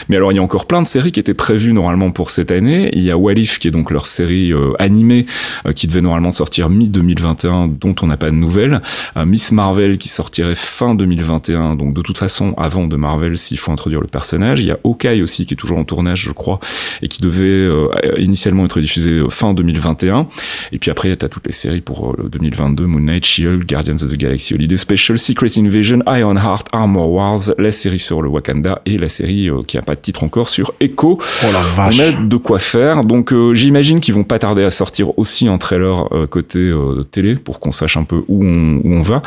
[0.09, 2.53] Mais alors il y a encore plein de séries qui étaient prévues normalement pour cette
[2.53, 2.91] année.
[2.93, 5.27] Il y a Walif qui est donc leur série animée
[5.75, 8.81] qui devait normalement sortir mi 2021, dont on n'a pas de nouvelles.
[9.27, 13.73] Miss Marvel qui sortirait fin 2021, donc de toute façon avant de Marvel s'il faut
[13.73, 14.61] introduire le personnage.
[14.61, 16.61] Il y a Hawkeye aussi qui est toujours en tournage, je crois,
[17.03, 17.88] et qui devait euh,
[18.19, 20.27] initialement être diffusé euh, fin 2021.
[20.73, 24.11] Et puis après, t'as toutes les séries pour 2022, euh, Moon Knight, She-Hulk, Guardians of
[24.11, 28.99] the Galaxy Holiday Special, Secret Invasion, Ironheart, Armor Wars, la série sur le Wakanda et
[28.99, 31.19] la série qui a pas de titre encore sur Echo.
[31.21, 31.99] Oh la vache.
[31.99, 33.05] On a de quoi faire.
[33.05, 36.73] Donc j'imagine qu'ils vont pas tarder à sortir aussi un trailer côté
[37.11, 39.23] télé pour qu'on sache un peu où on, où on va.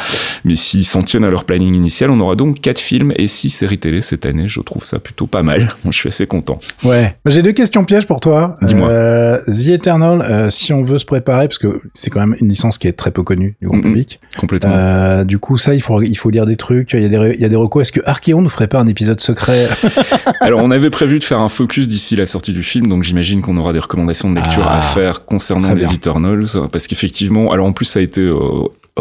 [0.45, 3.49] Mais s'ils s'en tiennent à leur planning initial, on aura donc quatre films et six
[3.49, 4.47] séries télé cette année.
[4.47, 5.73] Je trouve ça plutôt pas mal.
[5.85, 6.59] Je suis assez content.
[6.83, 7.15] Ouais.
[7.25, 8.57] J'ai deux questions pièges pour toi.
[8.61, 8.89] Dis-moi.
[8.89, 12.49] Euh, The Eternal, euh, si on veut se préparer, parce que c'est quand même une
[12.49, 13.83] licence qui est très peu connue du grand Mhm.
[13.83, 14.19] public.
[14.37, 14.73] Complètement.
[14.75, 16.93] Euh, du coup, ça, il faut, il faut lire des trucs.
[16.93, 17.83] Il y a des, il y a des recos.
[17.83, 19.67] Est-ce que Archeon nous ferait pas un épisode secret
[20.41, 23.41] Alors, on avait prévu de faire un focus d'ici la sortie du film, donc j'imagine
[23.41, 25.93] qu'on aura des recommandations de lecture Ah, à faire concernant les.
[25.93, 28.39] Eternals, parce qu'effectivement, alors en plus ça a été euh,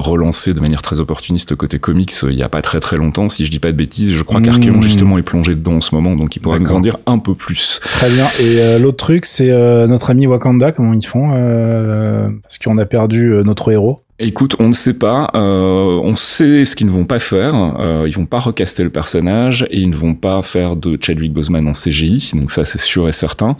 [0.00, 3.28] relancé de manière très opportuniste côté comics euh, il y a pas très très longtemps,
[3.28, 4.42] si je dis pas de bêtises, je crois Mmh.
[4.42, 7.18] qu'Archeon justement est plongé dedans en ce moment, donc il pourrait nous en dire un
[7.18, 7.80] peu plus.
[7.82, 8.24] Très bien.
[8.40, 10.72] Et euh, l'autre truc, c'est euh, notre ami Wakanda.
[10.72, 14.00] Comment ils font euh, Parce qu'on a perdu notre héros.
[14.22, 15.30] Écoute, on ne sait pas.
[15.34, 17.54] Euh, on sait ce qu'ils ne vont pas faire.
[17.80, 21.32] Euh, ils vont pas recaster le personnage et ils ne vont pas faire de Chadwick
[21.32, 22.32] Boseman en CGI.
[22.34, 23.56] Donc ça, c'est sûr et certain.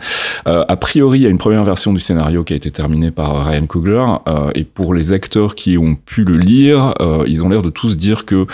[0.47, 3.11] Euh, a priori, il y a une première version du scénario qui a été terminée
[3.11, 4.05] par Ryan Coogler.
[4.29, 6.93] Euh, et pour les acteurs qui ont pu le lire,
[7.27, 8.47] ils ont l'air de tous dire que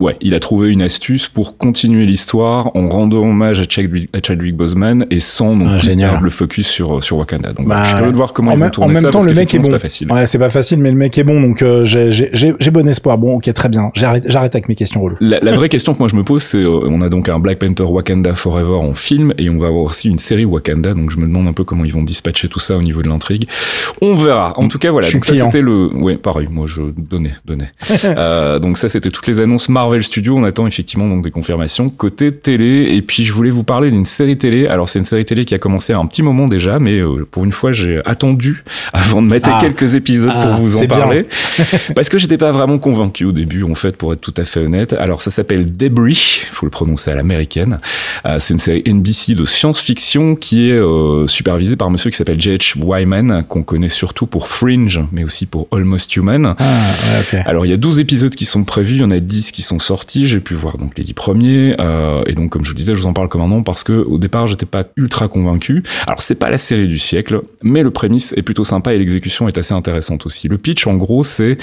[0.00, 4.18] ouais, il a trouvé une astuce pour continuer l'histoire en rendant hommage à Chadwick, à
[4.22, 7.52] Chadwick Boseman et sans non Ah, plus le focus sur sur Wakanda.
[7.52, 9.10] Donc Bah, je suis curieux de voir comment en ils vont tourner en même ça
[9.10, 9.76] temps, parce le mec est qu'effectivement, c'est bon.
[9.76, 10.12] pas facile.
[10.12, 12.70] Ouais, c'est pas facile, mais le mec est bon, donc euh, j'ai- j'ai j'ai- j'ai
[12.70, 13.18] bon espoir.
[13.18, 13.90] Bon, ok, très bien.
[13.94, 15.16] J'arrête j'arrête avec mes questions reloues.
[15.20, 17.38] La, la vraie question que moi je me pose, c'est euh, on a donc un
[17.38, 21.10] Black Panther Wakanda Forever en film et on va avoir aussi une série Wakanda, donc
[21.10, 23.46] je me demande un peu comment ils vont dispatcher tout ça au niveau de l'intrigue.
[24.00, 24.58] On verra.
[24.58, 25.08] En tout cas, voilà.
[25.08, 26.48] Je Donc ça c'était le, ouais, pareil.
[26.50, 27.70] Moi je donnais, donnais.
[28.16, 30.36] Euh, donc ça c'était toutes les annonces Marvel Studios.
[30.36, 32.94] On attend effectivement donc des confirmations côté télé.
[32.94, 34.66] Et puis je voulais vous parler d'une série télé.
[34.66, 37.26] Alors c'est une série télé qui a commencé à un petit moment déjà, mais euh,
[37.30, 39.58] pour une fois j'ai attendu avant de mettre Ah.
[39.60, 41.22] quelques épisodes Ah, pour vous en bien.
[41.94, 44.60] Parce que j'étais pas vraiment convaincu au début, en fait, pour être tout à fait
[44.60, 44.92] honnête.
[44.94, 47.78] Alors, ça s'appelle Debris, faut le prononcer à l'américaine.
[48.26, 52.16] Euh, c'est une série NBC de science-fiction qui est euh, supervisée par un monsieur qui
[52.16, 52.78] s'appelle J.H.
[52.78, 56.54] Wyman, qu'on connaît surtout pour Fringe, mais aussi pour Almost Human.
[56.58, 56.64] Ah.
[57.46, 59.62] Alors il y a 12 épisodes qui sont prévus, il y en a 10 qui
[59.62, 62.76] sont sortis, j'ai pu voir donc les 10 premiers euh, et donc comme je vous
[62.76, 65.28] disais, je vous en parle comme un nom parce que au départ, j'étais pas ultra
[65.28, 65.82] convaincu.
[66.06, 69.48] Alors c'est pas la série du siècle, mais le prémisse est plutôt sympa et l'exécution
[69.48, 70.48] est assez intéressante aussi.
[70.48, 71.58] Le pitch en gros, c'est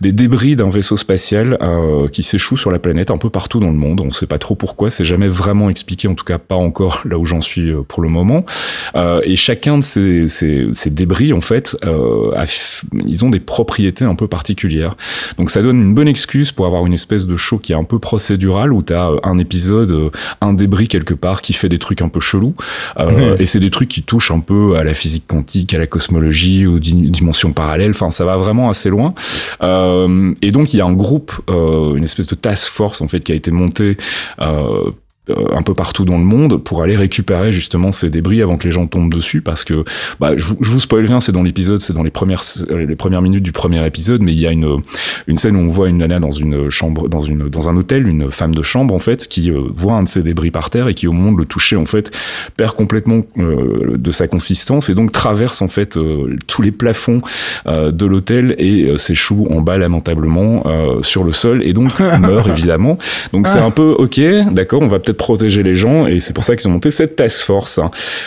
[0.00, 3.70] des débris d'un vaisseau spatial euh, qui s'échoue sur la planète un peu partout dans
[3.70, 4.00] le monde.
[4.00, 7.18] On sait pas trop pourquoi, c'est jamais vraiment expliqué, en tout cas pas encore là
[7.18, 8.44] où j'en suis euh, pour le moment.
[8.94, 12.44] Euh, et chacun de ces, ces, ces débris, en fait, euh, a
[13.06, 14.96] ils ont des propriétés un peu particulières.
[15.38, 17.84] Donc ça donne une bonne excuse pour avoir une espèce de show qui est un
[17.84, 20.10] peu procédural, où tu as un épisode,
[20.40, 22.54] un débris quelque part qui fait des trucs un peu chelous.
[22.98, 23.36] Euh.
[23.38, 26.66] Et c'est des trucs qui touchent un peu à la physique quantique, à la cosmologie,
[26.66, 27.92] aux di- dimensions parallèles.
[27.92, 28.90] Enfin, ça va vraiment assez
[29.62, 33.08] Euh, et donc il y a un groupe, euh, une espèce de task force en
[33.08, 33.96] fait qui a été monté
[34.40, 34.90] euh, euh,
[35.28, 38.72] un peu partout dans le monde pour aller récupérer justement ces débris avant que les
[38.72, 39.84] gens tombent dessus parce que
[40.18, 42.84] bah, je, vous- je vous spoil rien c'est dans l'épisode c'est dans les premières euh,
[42.86, 44.78] les premières minutes du premier épisode mais il y a une
[45.28, 48.08] une scène où on voit une nana dans une chambre dans une dans un hôtel
[48.08, 50.88] une femme de chambre en fait qui euh, voit un de ces débris par terre
[50.88, 52.10] et qui au moment de le toucher en fait
[52.56, 57.20] perd complètement euh, de sa consistance et donc traverse en fait euh, tous les plafonds
[57.68, 62.00] euh, de l'hôtel et euh, s'échoue en bas lamentablement euh, sur le sol et donc
[62.20, 62.98] meurt évidemment.
[63.32, 66.42] Donc c'est un peu ok d'accord on va peut-être protéger les gens et c'est pour
[66.42, 67.78] ça qu'ils ont monté cette task force.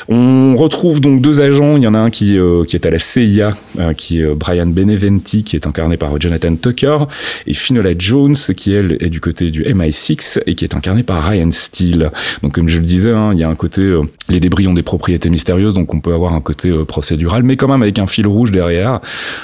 [0.08, 1.76] On retrouve donc deux agents.
[1.76, 3.54] Il y en a un qui, qui est à la CIA,
[3.98, 7.00] qui est Brian Beneventi, qui est incarné par Jonathan Tucker,
[7.48, 11.22] et Finola Jones, qui elle est du côté du MI6 et qui est incarné par
[11.24, 12.12] Ryan Steele.
[12.42, 14.84] Donc comme je le disais, hein, il y a un côté les débris ont des
[14.84, 18.28] propriétés mystérieuses, donc on peut avoir un côté procédural, mais quand même avec un fil
[18.28, 19.02] rouge derrière.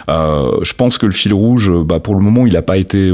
[0.08, 3.12] je pense que le fil rouge, bah, pour le moment, il n'a pas été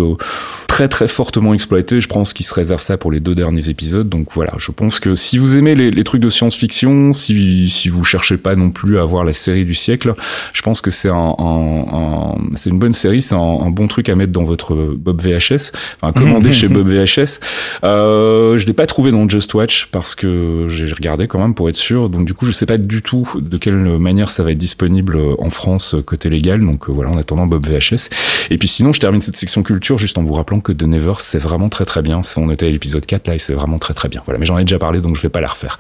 [0.68, 2.02] très très fortement exploité.
[2.02, 4.08] Je pense qu'il se réserve ça pour les deux derniers épisodes.
[4.08, 8.04] Donc voilà, je pense que si vous aimez les, trucs de science-fiction, si, si vous
[8.04, 10.14] cherchez pas non plus à voir la série du siècle,
[10.54, 14.16] je pense que c'est un, un, c'est une bonne série, c'est un, bon truc à
[14.16, 17.40] mettre dans votre Bob VHS, enfin commander chez Bob VHS.
[17.84, 21.70] Euh, je l'ai pas trouvé dans Just Watch parce que j'ai regardé quand même pour
[21.70, 22.10] être sûr.
[22.10, 25.20] Donc du coup, je sais pas du tout de quelle manière ça va être disponible
[25.40, 26.66] en France côté légal.
[26.66, 28.10] Donc euh, voilà, en attendant Bob VHS.
[28.50, 31.14] Et puis sinon, je termine cette section culture juste en vous rappelant que The Never,
[31.20, 32.22] c'est vraiment très très bien.
[32.38, 34.64] On était à l'épisode 4 là et c'est vraiment très très Voilà, mais j'en ai
[34.64, 35.78] déjà parlé donc je vais pas la refaire.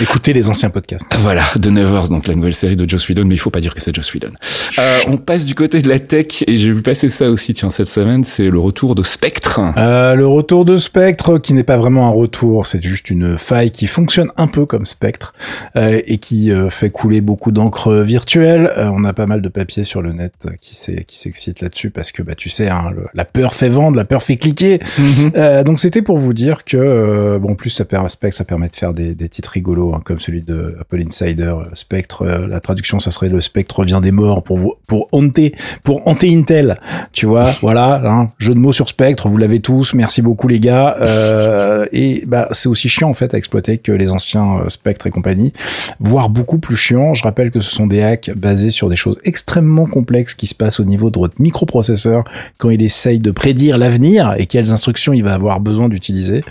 [0.00, 1.06] Écoutez les anciens podcasts.
[1.18, 3.74] Voilà, The Nevers, donc la nouvelle série de Joss Whedon, mais il faut pas dire
[3.74, 4.30] que c'est Joss Whedon.
[4.78, 7.70] Euh, on passe du côté de la tech et j'ai vu passer ça aussi tiens
[7.70, 9.60] cette semaine, c'est le retour de Spectre.
[9.76, 13.72] Euh, le retour de Spectre qui n'est pas vraiment un retour, c'est juste une faille
[13.72, 15.34] qui fonctionne un peu comme Spectre
[15.76, 18.70] euh, et qui euh, fait couler beaucoup d'encre virtuelle.
[18.76, 22.22] Euh, on a pas mal de papiers sur le net qui s'excitent là-dessus parce que
[22.22, 24.80] bah tu sais hein, la peur fait vendre, la peur fait cliquer.
[24.98, 25.64] Mhm.
[25.64, 28.92] donc c'était pour vous dire que bon plus ça permet Spectre ça permet de faire
[28.92, 32.24] des, des titres rigolos hein, comme celui de Apple Insider Spectre.
[32.24, 36.78] la traduction ça serait le Spectre vient des morts pour pour hanter pour hanter Intel.
[37.12, 40.60] Tu vois voilà hein, jeu de mots sur Spectre vous l'avez tous merci beaucoup les
[40.60, 45.06] gars euh, et bah c'est aussi chiant en fait à exploiter que les anciens Spectre
[45.06, 45.52] et compagnie
[46.00, 47.14] voire beaucoup plus chiant.
[47.14, 50.54] Je rappelle que ce sont des hacks basés sur des choses extrêmement complexes qui se
[50.54, 52.24] passent au niveau de votre microprocesseur
[52.58, 56.44] quand il essaye de prédire l'avenir et quelles instructions il va avoir besoin d'utiliser.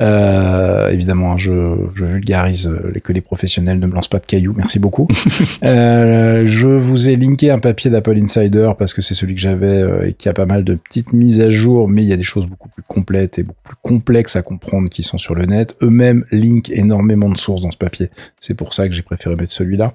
[0.00, 2.70] Euh, évidemment, je, je vulgarise
[3.02, 4.54] que les professionnels ne me lancent pas de cailloux.
[4.56, 5.08] Merci beaucoup.
[5.64, 9.66] euh, je vous ai linké un papier d'Apple Insider parce que c'est celui que j'avais
[9.66, 12.16] euh, et qui a pas mal de petites mises à jour, mais il y a
[12.16, 15.46] des choses beaucoup plus complètes et beaucoup plus complexes à comprendre qui sont sur le
[15.46, 15.76] net.
[15.82, 18.10] Eux-mêmes linkent énormément de sources dans ce papier.
[18.40, 19.92] C'est pour ça que j'ai préféré mettre celui-là.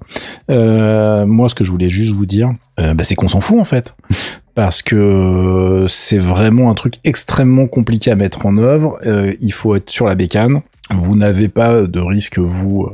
[0.50, 3.58] Euh, moi, ce que je voulais juste vous dire, euh, bah, c'est qu'on s'en fout
[3.58, 3.94] en fait.
[4.54, 8.98] Parce que c'est vraiment un truc extrêmement compliqué à mettre en œuvre.
[9.06, 10.60] Euh, il faut être sur la bécane.
[10.92, 12.88] Vous n'avez pas de risque, vous,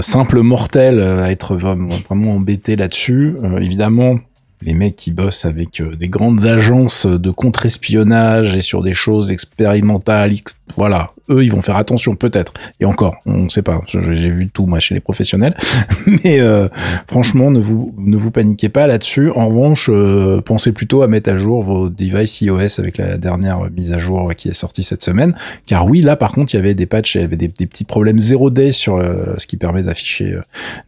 [0.00, 3.36] simple mortel, à être vraiment, vraiment embêté là-dessus.
[3.60, 4.16] évidemment,
[4.62, 10.32] les mecs qui bossent avec des grandes agences de contre-espionnage et sur des choses expérimentales,
[10.76, 12.52] voilà, eux, ils vont faire attention peut-être.
[12.80, 13.80] Et encore, on ne sait pas.
[13.86, 15.56] J'ai vu tout moi chez les professionnels,
[16.06, 16.68] mais euh,
[17.06, 19.30] franchement, ne vous ne vous paniquez pas là-dessus.
[19.30, 23.60] En revanche, euh, pensez plutôt à mettre à jour vos devices iOS avec la dernière
[23.70, 25.34] mise à jour qui est sortie cette semaine.
[25.66, 27.84] Car oui, là par contre, il y avait des patchs, il y avait des, petits
[27.84, 30.38] problèmes zéro day sur euh, ce qui permet d'afficher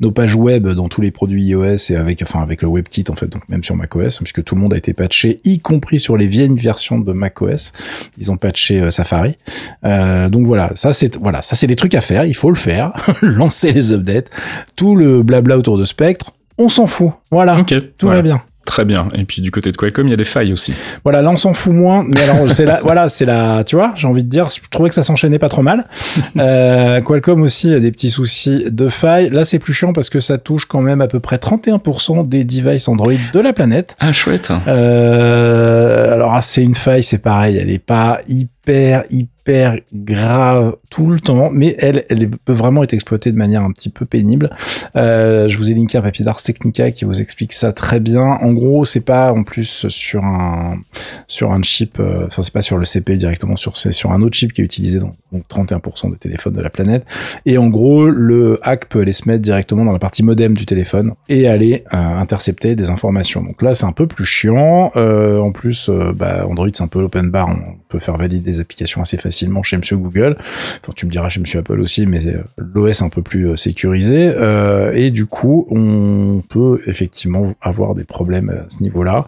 [0.00, 3.14] nos pages web dans tous les produits iOS et avec enfin avec le WebKit en
[3.14, 6.16] fait, donc même sur macOS, puisque tout le monde a été patché, y compris sur
[6.16, 7.72] les vieilles versions de macOS.
[8.18, 9.36] Ils ont patché Safari.
[9.84, 12.56] Euh, donc voilà, ça c'est voilà, ça c'est des trucs à faire, il faut le
[12.56, 14.30] faire, lancer les updates,
[14.76, 17.12] tout le blabla autour de Spectre, on s'en fout.
[17.30, 17.64] Voilà,
[17.98, 18.42] tout va bien.
[18.64, 19.08] Très bien.
[19.14, 20.72] Et puis du côté de Qualcomm, il y a des failles aussi.
[21.04, 23.92] Voilà, là on s'en fout moins, mais alors c'est la, voilà, c'est la, tu vois,
[23.96, 25.86] j'ai envie de dire, je trouvais que ça s'enchaînait pas trop mal.
[26.38, 29.28] Euh, Qualcomm aussi a des petits soucis de failles.
[29.28, 32.44] Là c'est plus chiant parce que ça touche quand même à peu près 31% des
[32.44, 33.96] devices Android de la planète.
[34.00, 34.50] Ah chouette.
[34.66, 40.76] Euh, alors ah, c'est une faille, c'est pareil, elle est pas hyper hyper hyper grave
[40.90, 44.04] tout le temps, mais elle, elle peut vraiment être exploitée de manière un petit peu
[44.06, 44.50] pénible.
[44.94, 48.22] Euh, je vous ai linké un papier d'Ars Technica qui vous explique ça très bien.
[48.22, 50.78] En gros, c'est pas en plus sur un
[51.26, 54.22] sur un chip, euh, enfin c'est pas sur le CPU directement, sur c'est sur un
[54.22, 57.04] autre chip qui est utilisé dans donc 31% des téléphones de la planète.
[57.46, 60.66] Et en gros, le hack peut aller se mettre directement dans la partie modem du
[60.66, 63.42] téléphone et aller euh, intercepter des informations.
[63.42, 64.92] Donc là, c'est un peu plus chiant.
[64.96, 68.60] Euh, en plus, bah, Android c'est un peu l'open bar, on peut faire valider des
[68.60, 70.36] applications assez facilement chez Monsieur Google.
[70.82, 73.56] Enfin, tu me diras chez Monsieur Apple aussi, mais euh, l'OS un peu plus euh,
[73.56, 74.32] sécurisé.
[74.34, 79.26] Euh, et du coup, on peut effectivement avoir des problèmes à ce niveau-là.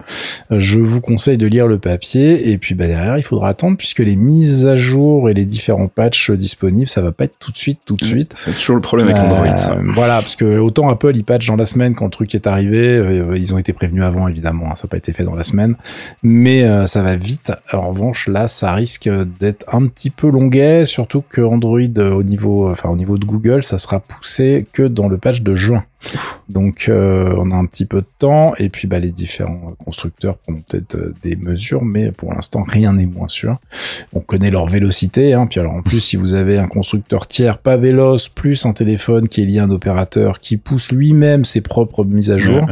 [0.51, 4.01] Je vous conseille de lire le papier et puis bah, derrière, il faudra attendre puisque
[4.01, 7.59] les mises à jour et les différents patchs disponibles, ça va pas être tout de
[7.59, 8.33] suite, tout de suite.
[8.37, 9.57] C'est toujours le problème avec Android.
[9.57, 9.77] Ça.
[9.95, 13.23] Voilà, parce que autant Apple, ils patchent dans la semaine quand le truc est arrivé,
[13.37, 15.77] ils ont été prévenus avant évidemment, hein, ça n'a pas été fait dans la semaine,
[16.23, 17.53] mais ça va vite.
[17.73, 22.23] En revanche, là, ça risque d'être un petit peu longuet, surtout que Android euh, au
[22.23, 25.85] niveau, enfin au niveau de Google, ça sera poussé que dans le patch de juin.
[26.49, 30.37] Donc euh, on a un petit peu de temps et puis bah, les différents constructeurs
[30.37, 33.59] prendront peut-être euh, des mesures, mais pour l'instant rien n'est moins sûr.
[34.13, 37.59] On connaît leur vélocité, hein, puis alors en plus si vous avez un constructeur tiers
[37.59, 41.61] pas véloce plus un téléphone qui est lié à un opérateur qui pousse lui-même ses
[41.61, 42.67] propres mises à jour,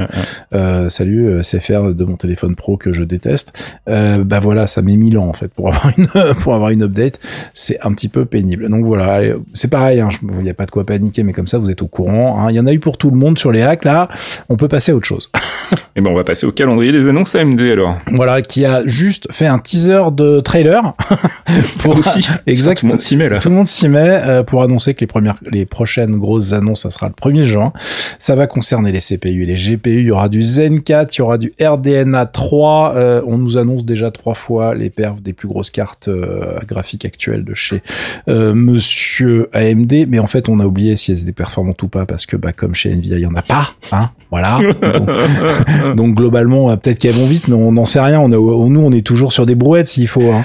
[0.55, 3.53] euh, salut euh, CFR de mon téléphone pro que je déteste,
[3.87, 6.07] bah voilà ça met 1000 ans en fait pour avoir une
[6.41, 7.21] pour avoir une update,
[7.55, 8.69] c'est un petit peu pénible.
[8.69, 9.23] Donc voilà,
[9.55, 11.83] c'est pareil, hein, il n'y a pas de quoi paniquer, mais comme ça vous êtes
[11.83, 12.41] au courant.
[12.41, 12.51] hein.
[12.51, 14.09] Il y en a eu pour tout le monde sur les hacks là,
[14.49, 15.31] on peut passer à autre chose.
[15.97, 17.99] Et ben on va passer au calendrier des annonces AMD alors.
[18.13, 20.95] Voilà, qui a juste fait un teaser de trailer
[21.81, 22.27] pour Aussi.
[22.47, 22.81] exact.
[22.81, 23.39] Tout le monde s'y met là.
[23.39, 26.83] Tout le monde s'y met euh, pour annoncer que les premières, les prochaines grosses annonces,
[26.83, 27.73] ça sera le 1er juin.
[28.19, 30.01] Ça va concerner les CPU et les GPU.
[30.01, 32.95] Il y aura du Zen 4, il y aura du RDNA 3.
[32.97, 37.05] Euh, on nous annonce déjà trois fois les perfs des plus grosses cartes euh, graphiques
[37.05, 37.83] actuelles de chez
[38.27, 39.93] Monsieur AMD.
[40.09, 42.53] Mais en fait, on a oublié si elles étaient performantes ou pas parce que, bah,
[42.53, 43.69] comme chez Nvidia, il y en a pas.
[43.93, 44.61] Hein, voilà.
[44.83, 45.09] Donc,
[45.97, 48.21] donc globalement, euh, peut-être qu'elles vont vite, mais on n'en sait rien.
[48.21, 48.37] On a,
[48.69, 50.31] nous, on est toujours sur des brouettes s'il faut.
[50.33, 50.45] hein.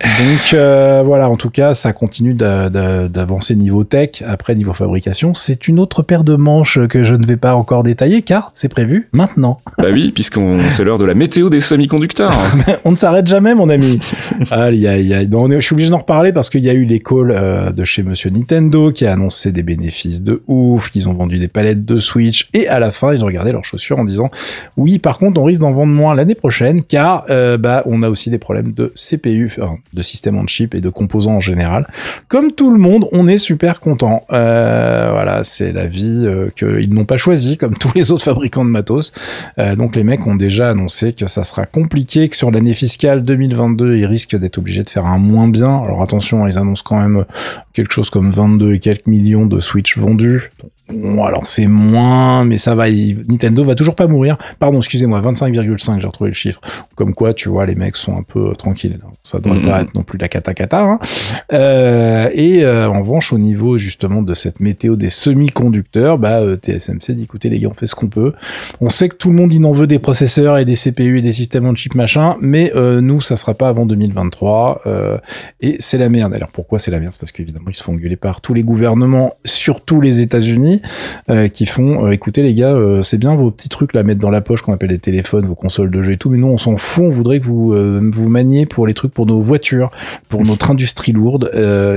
[0.00, 4.22] Donc euh, voilà, en tout cas, ça continue d'a- d'a- d'avancer niveau tech.
[4.26, 7.82] Après, niveau fabrication, c'est une autre paire de manches que je ne vais pas encore
[7.82, 9.60] détailler car c'est prévu maintenant.
[9.78, 12.32] bah oui, puisqu'on c'est l'heure de la météo des semi-conducteurs.
[12.84, 13.98] on ne s'arrête jamais, mon ami.
[14.50, 15.28] Aïe, aïe.
[15.30, 17.32] Non, on est- je suis obligé d'en reparler parce qu'il y a eu les calls
[17.34, 21.38] euh, de chez Monsieur Nintendo qui a annoncé des bénéfices de ouf, qu'ils ont vendu
[21.38, 24.30] des palettes de Switch et à la fin, ils ont regardé leurs chaussures en disant
[24.76, 28.08] oui, par contre, on risque d'en vendre moins l'année prochaine car euh, bah on a
[28.08, 31.86] aussi des problèmes de CPU, enfin, de système on chip et de composants en général.
[32.28, 34.24] Comme tout le monde, on est super content.
[34.32, 38.64] Euh, voilà, c'est la vie euh, qu'ils n'ont pas choisie comme tous les autres fabricants
[38.64, 39.12] de matos.
[39.58, 43.22] Euh, donc les mecs ont déjà annoncé que ça sera compliqué, que sur l'année fiscale
[43.22, 45.76] 2022, ils risquent d'être obligés de faire un moins bien.
[45.78, 47.24] Alors attention, ils annoncent quand même
[47.72, 50.50] quelque chose comme 22 et quelques millions de Switch vendus.
[50.92, 52.88] Bon, alors c'est moins, mais ça va.
[52.88, 54.38] il- Nintendo va toujours pas mourir.
[54.58, 56.60] Pardon, excusez-moi, 25,5, j'ai retrouvé le chiffre.
[56.94, 58.98] Comme quoi, tu vois, les mecs sont un peu euh, tranquilles.
[59.24, 59.66] Ça devrait Mhm.
[59.66, 60.80] pas être non plus la cata cata.
[60.80, 60.98] Hein.
[61.52, 66.56] Euh, et euh, en revanche, au niveau justement de cette météo des semi-conducteurs, bah euh,
[66.56, 68.32] TSMC dit écoutez les gars, on fait ce qu'on peut.
[68.80, 71.22] On sait que tout le monde il en veut des processeurs et des CPU et
[71.22, 75.18] des systèmes on chip machin, mais euh, nous ça sera pas avant 2023 euh,
[75.60, 76.34] et c'est la merde.
[76.34, 77.12] Alors pourquoi c'est la merde?
[77.12, 80.77] C'est parce qu'évidemment ils se font engueuler par tous les gouvernements, surtout les États-Unis,
[81.30, 84.20] euh, qui font euh, écoutez les gars, euh, c'est bien vos petits trucs là mettre
[84.20, 86.48] dans la poche qu'on appelle les téléphones, vos consoles de jeux et tout, mais nous
[86.48, 87.74] on s'en fout, on voudrait que vous
[88.10, 89.90] vous maniez pour les trucs pour nos voitures,
[90.28, 91.50] pour notre industrie lourde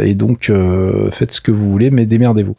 [0.04, 0.52] et donc
[1.12, 2.56] faites ce que vous voulez, mais démerdez-vous.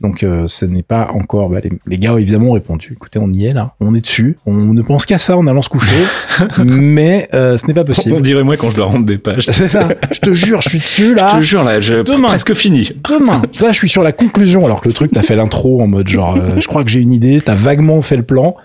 [0.00, 1.48] Donc ce n'est pas encore.
[1.50, 2.90] bah, les, les gars évidemment ont répondu.
[2.92, 5.62] Écoutez, on y est là, on est dessus, on ne pense qu'à ça en allant
[5.62, 5.94] se coucher,
[6.64, 8.20] mais ce n'est pas On possible.
[8.22, 9.44] dirait moi quand je dois rendre des pages.
[9.50, 9.88] C'est ça.
[10.10, 11.30] Je te jure, je suis dessus Je là.
[11.36, 12.88] te jure là, je presque fini.
[13.08, 15.86] Demain, là, je suis sur la conclusion, alors que le truc, t'as fait l'intro en
[15.86, 18.56] mode genre, euh, je crois que j'ai une idée, t'as vaguement fait le plan.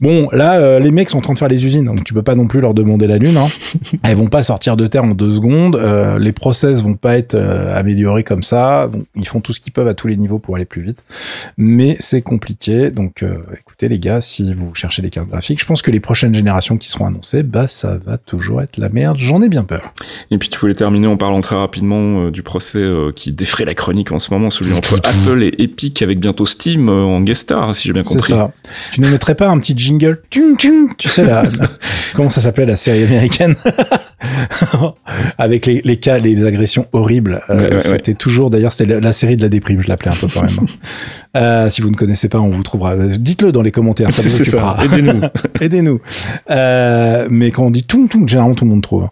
[0.00, 2.22] Bon, là, euh, les mecs sont en train de faire les usines, donc tu peux
[2.22, 3.36] pas non plus leur demander la lune.
[3.36, 3.46] Hein.
[4.04, 5.74] Elles vont pas sortir de terre en deux secondes.
[5.76, 8.88] euh, les process vont pas être euh, améliorés comme ça.
[8.92, 10.98] Donc, ils font tout ce qu'ils peuvent à tous les niveaux pour aller plus vite,
[11.56, 12.90] mais c'est compliqué.
[12.90, 13.24] Donc,
[13.58, 16.76] écoutez les gars, si vous cherchez les cartes graphiques, je pense que les prochaines générations
[16.76, 19.16] qui seront annoncées, bah ça va toujours être la merde.
[19.18, 19.94] J'en ai bien peur.
[20.30, 22.84] Et puis tu voulais terminer en parlant très rapidement du procès
[23.16, 26.88] qui défraie la chronique en ce moment, celui entre Apple et Epic avec bientôt Steam
[26.88, 28.28] en guest star, si j'ai bien C'est compris.
[28.28, 28.52] ça.
[28.92, 31.50] Tu ne mettrais pas un petit jingle Tum, tum Tu sais, la, la-
[32.14, 33.54] comment ça s'appelait la série américaine?
[35.38, 37.42] Avec les, les cas, les agressions horribles.
[37.50, 37.80] Euh, Ouais, ouais, ouais.
[37.80, 40.42] c'était toujours, d'ailleurs, c'était la, la série de la déprime, je l'appelais un peu quand
[40.42, 40.66] même.
[41.36, 42.96] Euh, si vous ne connaissez pas, on vous trouvera.
[42.96, 44.82] Dites-le dans les commentaires, ça vous occupera.
[44.84, 45.20] Aidez-nous.
[45.60, 46.00] Aidez-nous.
[46.50, 49.08] Euh, mais quand on dit tout, tout, généralement tout le monde trouve.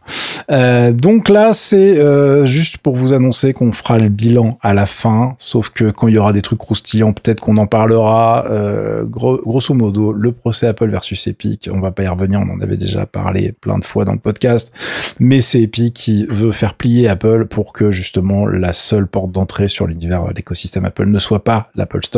[0.51, 4.87] Euh, donc là, c'est euh, juste pour vous annoncer qu'on fera le bilan à la
[4.87, 5.35] fin.
[5.39, 8.47] Sauf que quand il y aura des trucs croustillants, peut-être qu'on en parlera.
[8.51, 12.41] Euh, gros- grosso modo, le procès Apple versus Epic, on va pas y revenir.
[12.41, 14.73] On en avait déjà parlé plein de fois dans le podcast.
[15.21, 19.69] Mais c'est Epic qui veut faire plier Apple pour que justement la seule porte d'entrée
[19.69, 22.16] sur l'univers, euh, l'écosystème Apple ne soit pas l'Apple Store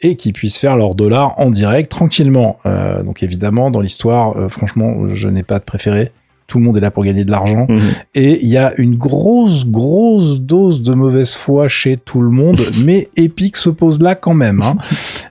[0.00, 2.58] et qu'ils puissent faire leur dollar en direct tranquillement.
[2.66, 6.12] Euh, donc évidemment, dans l'histoire, euh, franchement, je n'ai pas de préféré.
[6.46, 7.66] Tout le monde est là pour gagner de l'argent.
[7.68, 7.80] Mhm.
[8.14, 12.60] Et il y a une grosse, grosse dose de mauvaise foi chez tout le monde,
[12.84, 14.60] mais Epic se pose là quand même.
[14.62, 14.76] Hein.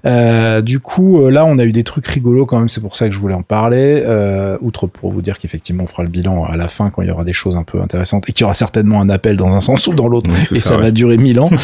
[0.05, 2.97] Euh, du coup, euh, là, on a eu des trucs rigolos quand même, c'est pour
[2.97, 4.03] ça que je voulais en parler.
[4.05, 7.07] Euh, outre pour vous dire qu'effectivement, on fera le bilan à la fin quand il
[7.07, 9.47] y aura des choses un peu intéressantes et qu'il y aura certainement un appel dans
[9.55, 10.30] un sens ou dans l'autre.
[10.30, 11.49] Oui, et ça, va durer mille ans.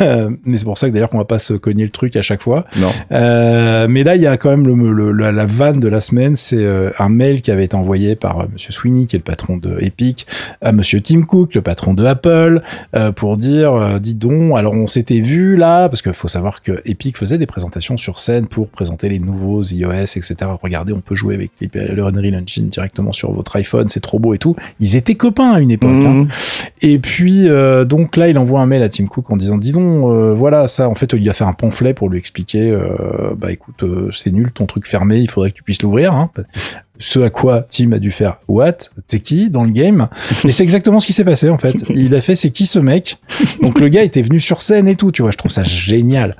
[0.00, 2.22] Euh, mais c'est pour ça que d'ailleurs qu'on va pas se cogner le truc à
[2.22, 2.64] chaque fois.
[2.78, 2.88] Non.
[3.12, 6.00] Euh, mais là, il y a quand même le, le- la, la vanne de la
[6.00, 6.64] semaine, c'est
[6.98, 10.26] un mail qui avait été envoyé par Monsieur Sweeney, qui est le patron de Epic,
[10.60, 12.62] à Monsieur Tim Cook, le patron de Apple,
[12.94, 16.62] euh, pour dire, euh, dis donc, alors on s'était vu là, parce qu'il faut savoir
[16.62, 20.36] que Epic faisait des présentations sur scène pour présenter les nouveaux iOS, etc.
[20.62, 24.34] Regardez, on peut jouer avec le Unreal Engine directement sur votre iPhone, c'est trop beau
[24.34, 24.54] et tout.
[24.80, 25.90] Ils étaient copains à une époque.
[25.90, 26.06] Mhm.
[26.06, 26.26] hein.
[26.82, 29.72] Et puis, euh, donc là, il envoie un mail à Tim Cook en disant, dis
[29.72, 29.84] donc,
[30.36, 32.76] voilà, ça, en fait, il a fait un pamphlet pour lui expliquer,
[33.36, 36.12] bah écoute, c'est nul ton truc fermé, il faudrait que tu puisses l'ouvrir.
[36.12, 36.30] Hein.
[37.06, 38.72] Ce à quoi Tim a dû faire What
[39.06, 40.08] T'es qui dans le game
[40.46, 41.74] Et c'est exactement ce qui s'est passé en fait.
[41.90, 43.18] Il a fait c'est qui ce mec?
[43.60, 45.30] Donc le gars était venu sur scène et tout, tu vois.
[45.30, 46.34] Je trouve ça génial.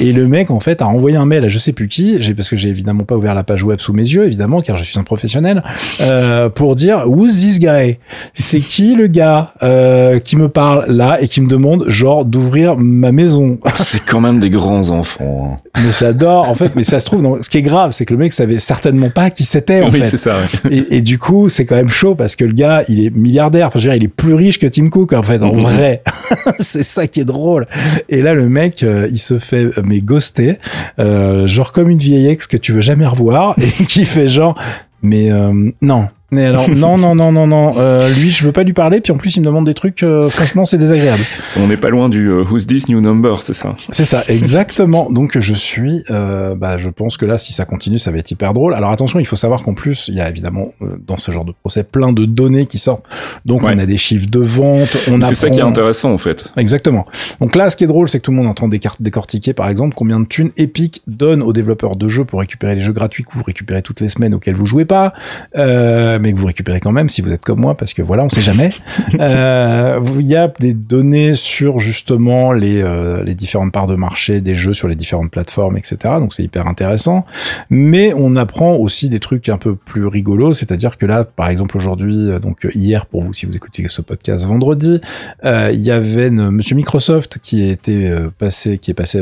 [0.00, 2.16] Et, et le mec en fait a envoyé un mail à je sais plus qui,
[2.20, 4.76] j'ai parce que j'ai évidemment pas ouvert la page web sous mes yeux évidemment car
[4.76, 5.62] je suis un professionnel
[6.00, 7.98] euh, pour dire who's this guy?
[8.34, 12.76] C'est qui le gars euh, qui me parle là et qui me demande genre d'ouvrir
[12.76, 13.58] ma maison?
[13.76, 15.46] C'est quand même des grands enfants.
[15.48, 15.80] hein.
[15.82, 16.74] Mais j'adore en fait.
[16.74, 19.30] Mais ça se trouve, ce qui est grave, c'est que le mec savait certainement pas
[19.30, 20.04] qui c'était en oui, fait.
[20.04, 20.40] c'est ça.
[20.40, 20.70] ouais.
[20.70, 23.68] Et, et du coup, c'est quand même chaud parce que le gars, il est milliardaire.
[23.68, 26.02] Enfin, je veux dire, il est plus riche que Tim Cook, en fait, en vrai.
[26.58, 27.66] c'est ça qui est drôle.
[28.08, 30.58] Et là, le mec, euh, il se fait, euh, mais ghoster,
[30.98, 34.58] euh, genre comme une vieille ex que tu veux jamais revoir et qui fait genre,
[35.02, 36.08] mais euh, non.
[36.32, 37.72] Mais alors, non, non, non, non, non.
[37.76, 39.00] Euh, lui, je veux pas lui parler.
[39.00, 40.02] Puis en plus, il me demande des trucs.
[40.02, 41.22] euh, franchement, c'est désagréable.
[41.60, 43.74] On n'est pas loin du euh, Who's This New Number, c'est ça.
[43.90, 45.08] C'est ça, exactement.
[45.10, 48.30] Donc je suis, euh, bah, je pense que là, si ça continue, ça va être
[48.30, 48.74] hyper drôle.
[48.74, 51.44] Alors attention, il faut savoir qu'en plus, il y a évidemment euh, dans ce genre
[51.44, 53.04] de procès plein de données qui sortent.
[53.44, 53.72] Donc Ouais.
[53.76, 56.52] on a des chiffres de vente, on C'est ça qui est intéressant en fait.
[56.56, 57.06] Exactement.
[57.40, 59.68] Donc là, ce qui est drôle, c'est que tout le monde entend décar- décortiquer, par
[59.68, 63.24] exemple, combien de thunes Epic donne aux développeurs de jeux pour récupérer les jeux gratuits
[63.24, 65.12] que vous récupérez toutes les semaines auxquels vous jouez pas,
[65.56, 68.24] euh, mais que vous récupérez quand même si vous êtes comme moi, parce que voilà,
[68.24, 68.70] on sait jamais.
[69.20, 74.40] Euh, Il y a des données sur justement les, euh, les différentes parts de marché
[74.40, 75.96] des jeux sur les différentes plateformes, etc.
[76.18, 77.24] Donc c'est hyper intéressant.
[77.70, 81.76] Mais on apprend aussi des trucs un peu plus rigolos, c'est-à-dire que là, par exemple
[81.76, 85.00] aujourd'hui, euh, donc hier pour vous si vous écoutez ce podcast vendredi,
[85.44, 89.20] euh, il y avait une- Monsieur Microsoft qui euh, passé, qui est passé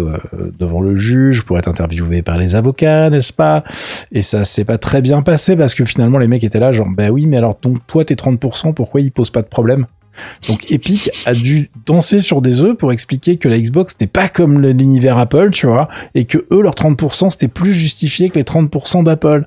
[0.58, 3.64] devant le juge pour être interviewé par les avocats, n'est-ce pas?
[4.12, 6.88] Et ça s'est pas très bien passé parce que finalement les mecs étaient là genre
[6.90, 9.86] bah oui mais alors donc toi t'es 30%, pourquoi il pose pas de problème?
[10.48, 14.28] Donc Epic a dû danser sur des œufs pour expliquer que la Xbox n'était pas
[14.28, 18.44] comme l'univers Apple, tu vois, et que eux leurs 30% c'était plus justifié que les
[18.44, 19.46] 30% d'Apple.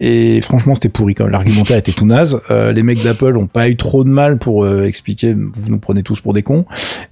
[0.00, 1.26] Et franchement c'était pourri quand.
[1.26, 2.40] L'argumentaire était tout naze.
[2.50, 5.78] Euh, les mecs d'Apple ont pas eu trop de mal pour euh, expliquer vous nous
[5.78, 6.64] prenez tous pour des cons.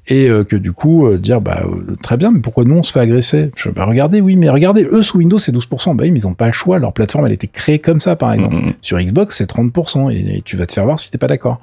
[0.07, 1.64] Et euh, que du coup dire bah
[2.02, 3.50] très bien mais pourquoi nous on se fait agresser?
[3.57, 6.26] Je, bah regardez oui mais regardez eux sous Windows c'est 12% bah oui mais ils
[6.26, 6.78] ont pas le choix.
[6.78, 8.74] Leur plateforme elle était créée comme ça par exemple.
[8.80, 11.61] Sur Xbox c'est 30% et, et tu vas te faire voir si t'es pas d'accord.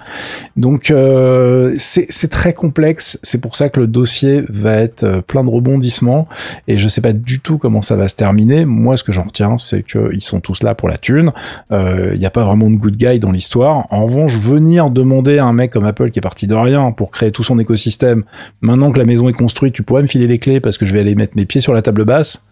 [0.58, 1.31] Donc euh,
[1.78, 3.20] c'est c'est très complexe.
[3.24, 6.28] C'est pour ça que le dossier va être euh, plein de rebondissements.
[6.68, 8.66] Et je sais pas du tout comment ça va se terminer.
[8.66, 11.32] Moi ce que j'en retiens c'est que ils sont tous là pour la thune.
[11.72, 13.88] Il n'y a pas vraiment de good guy dans l'histoire.
[13.90, 17.12] En revanche venir demander à un mec comme Apple qui est parti de rien pour
[17.12, 18.24] créer tout son écosystème
[18.62, 20.94] Maintenant que la maison est construite, tu pourrais me filer les clés parce que je
[20.94, 22.44] vais aller mettre mes pieds sur la table basse.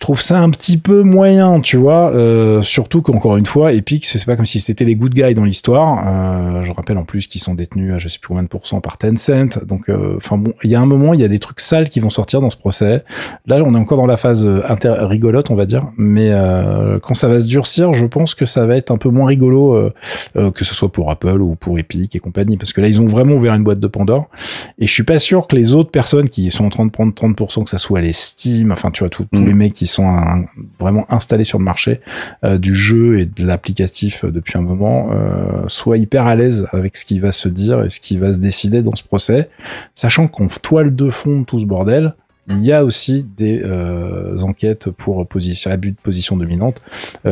[0.00, 2.10] Je trouve ça un petit peu moyen, tu vois.
[2.14, 5.44] Euh, surtout qu'encore une fois, Epic, c'est pas comme si c'était des good guys dans
[5.44, 6.02] l'histoire.
[6.06, 8.80] Euh, je rappelle en plus qu'ils sont détenus à je sais plus combien de pourcents
[8.80, 9.58] par Tencent.
[9.66, 11.90] Donc, euh, enfin bon, il y a un moment, il y a des trucs sales
[11.90, 13.04] qui vont sortir dans ce procès.
[13.46, 15.84] Là, on est encore dans la phase euh, inter rigolote, on va dire.
[15.98, 19.10] Mais euh, quand ça va se durcir, je pense que ça va être un peu
[19.10, 19.90] moins rigolo,
[20.34, 23.06] que ce soit pour Apple ou pour Epic et compagnie, parce que là, ils ont
[23.06, 24.30] vraiment ouvert une boîte de Pandore.
[24.78, 27.12] Et je suis pas sûr que les autres personnes qui sont en train de prendre
[27.12, 29.46] 30%, que ça soit les Steam, enfin tu vois tous tous Mm.
[29.46, 30.44] les mecs qui sont un-
[30.78, 32.00] vraiment installés sur le marché
[32.44, 36.66] euh, du jeu et de l'applicatif euh, depuis un moment, euh, soient hyper à l'aise
[36.72, 39.48] avec ce qui va se dire et ce qui va se décider dans ce procès,
[39.94, 42.14] sachant qu'on toile de fond tout ce bordel.
[42.48, 46.82] Il y a aussi des euh, enquêtes pour position, abus de position dominante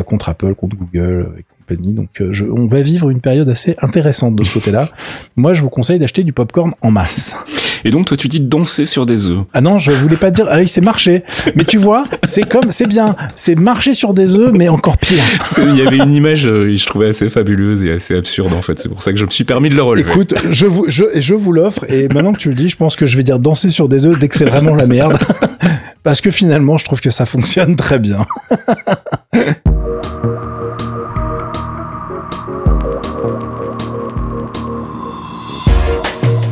[0.06, 1.92] contre Apple, contre Google et compagnie.
[1.92, 4.88] Donc, je- on va vivre une période assez intéressante de ce côté-là.
[5.36, 7.34] Moi, je vous conseille d'acheter du popcorn en masse.
[7.84, 9.40] Et donc toi tu dis danser sur des œufs.
[9.52, 10.46] Ah non, je voulais pas dire.
[10.50, 11.22] Ah oui, c'est marcher.
[11.54, 13.16] Mais tu vois, c'est comme, c'est bien.
[13.36, 15.22] C'est marcher sur des œufs, mais encore pire.
[15.58, 18.78] Il y avait une image, euh, je trouvais assez fabuleuse et assez absurde en fait.
[18.78, 20.10] C'est pour ça que je me suis permis de le relever.
[20.10, 21.84] Écoute, je vous, je, je vous l'offre.
[21.88, 24.06] Et maintenant que tu le dis, je pense que je vais dire danser sur des
[24.06, 25.18] œufs dès que c'est vraiment la merde.
[26.02, 28.24] Parce que finalement, je trouve que ça fonctionne très bien.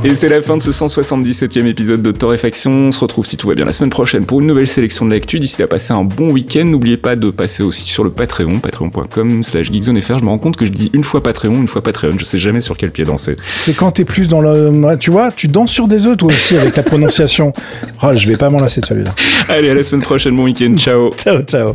[0.06, 2.70] Et c'est la fin de ce 177e épisode de Torréfaction.
[2.70, 5.10] On se retrouve si tout va bien la semaine prochaine pour une nouvelle sélection de
[5.10, 5.40] l'actu.
[5.40, 6.64] D'ici là, passez un bon week-end.
[6.64, 10.18] N'oubliez pas de passer aussi sur le Patreon, patreon.com slash geekzonefr.
[10.18, 12.12] Je me rends compte que je dis une fois Patreon, une fois Patreon.
[12.20, 13.36] Je sais jamais sur quel pied danser.
[13.64, 16.56] C'est quand t'es plus dans le, tu vois, tu danses sur des œufs toi aussi
[16.56, 17.52] avec la prononciation.
[18.00, 19.12] Oh, je vais pas m'en lasser de celui-là.
[19.48, 20.36] Allez, à la semaine prochaine.
[20.36, 20.72] Bon week-end.
[20.76, 21.10] Ciao.
[21.16, 21.74] Ciao, ciao.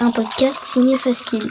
[0.00, 1.50] un podcast signé Faskill.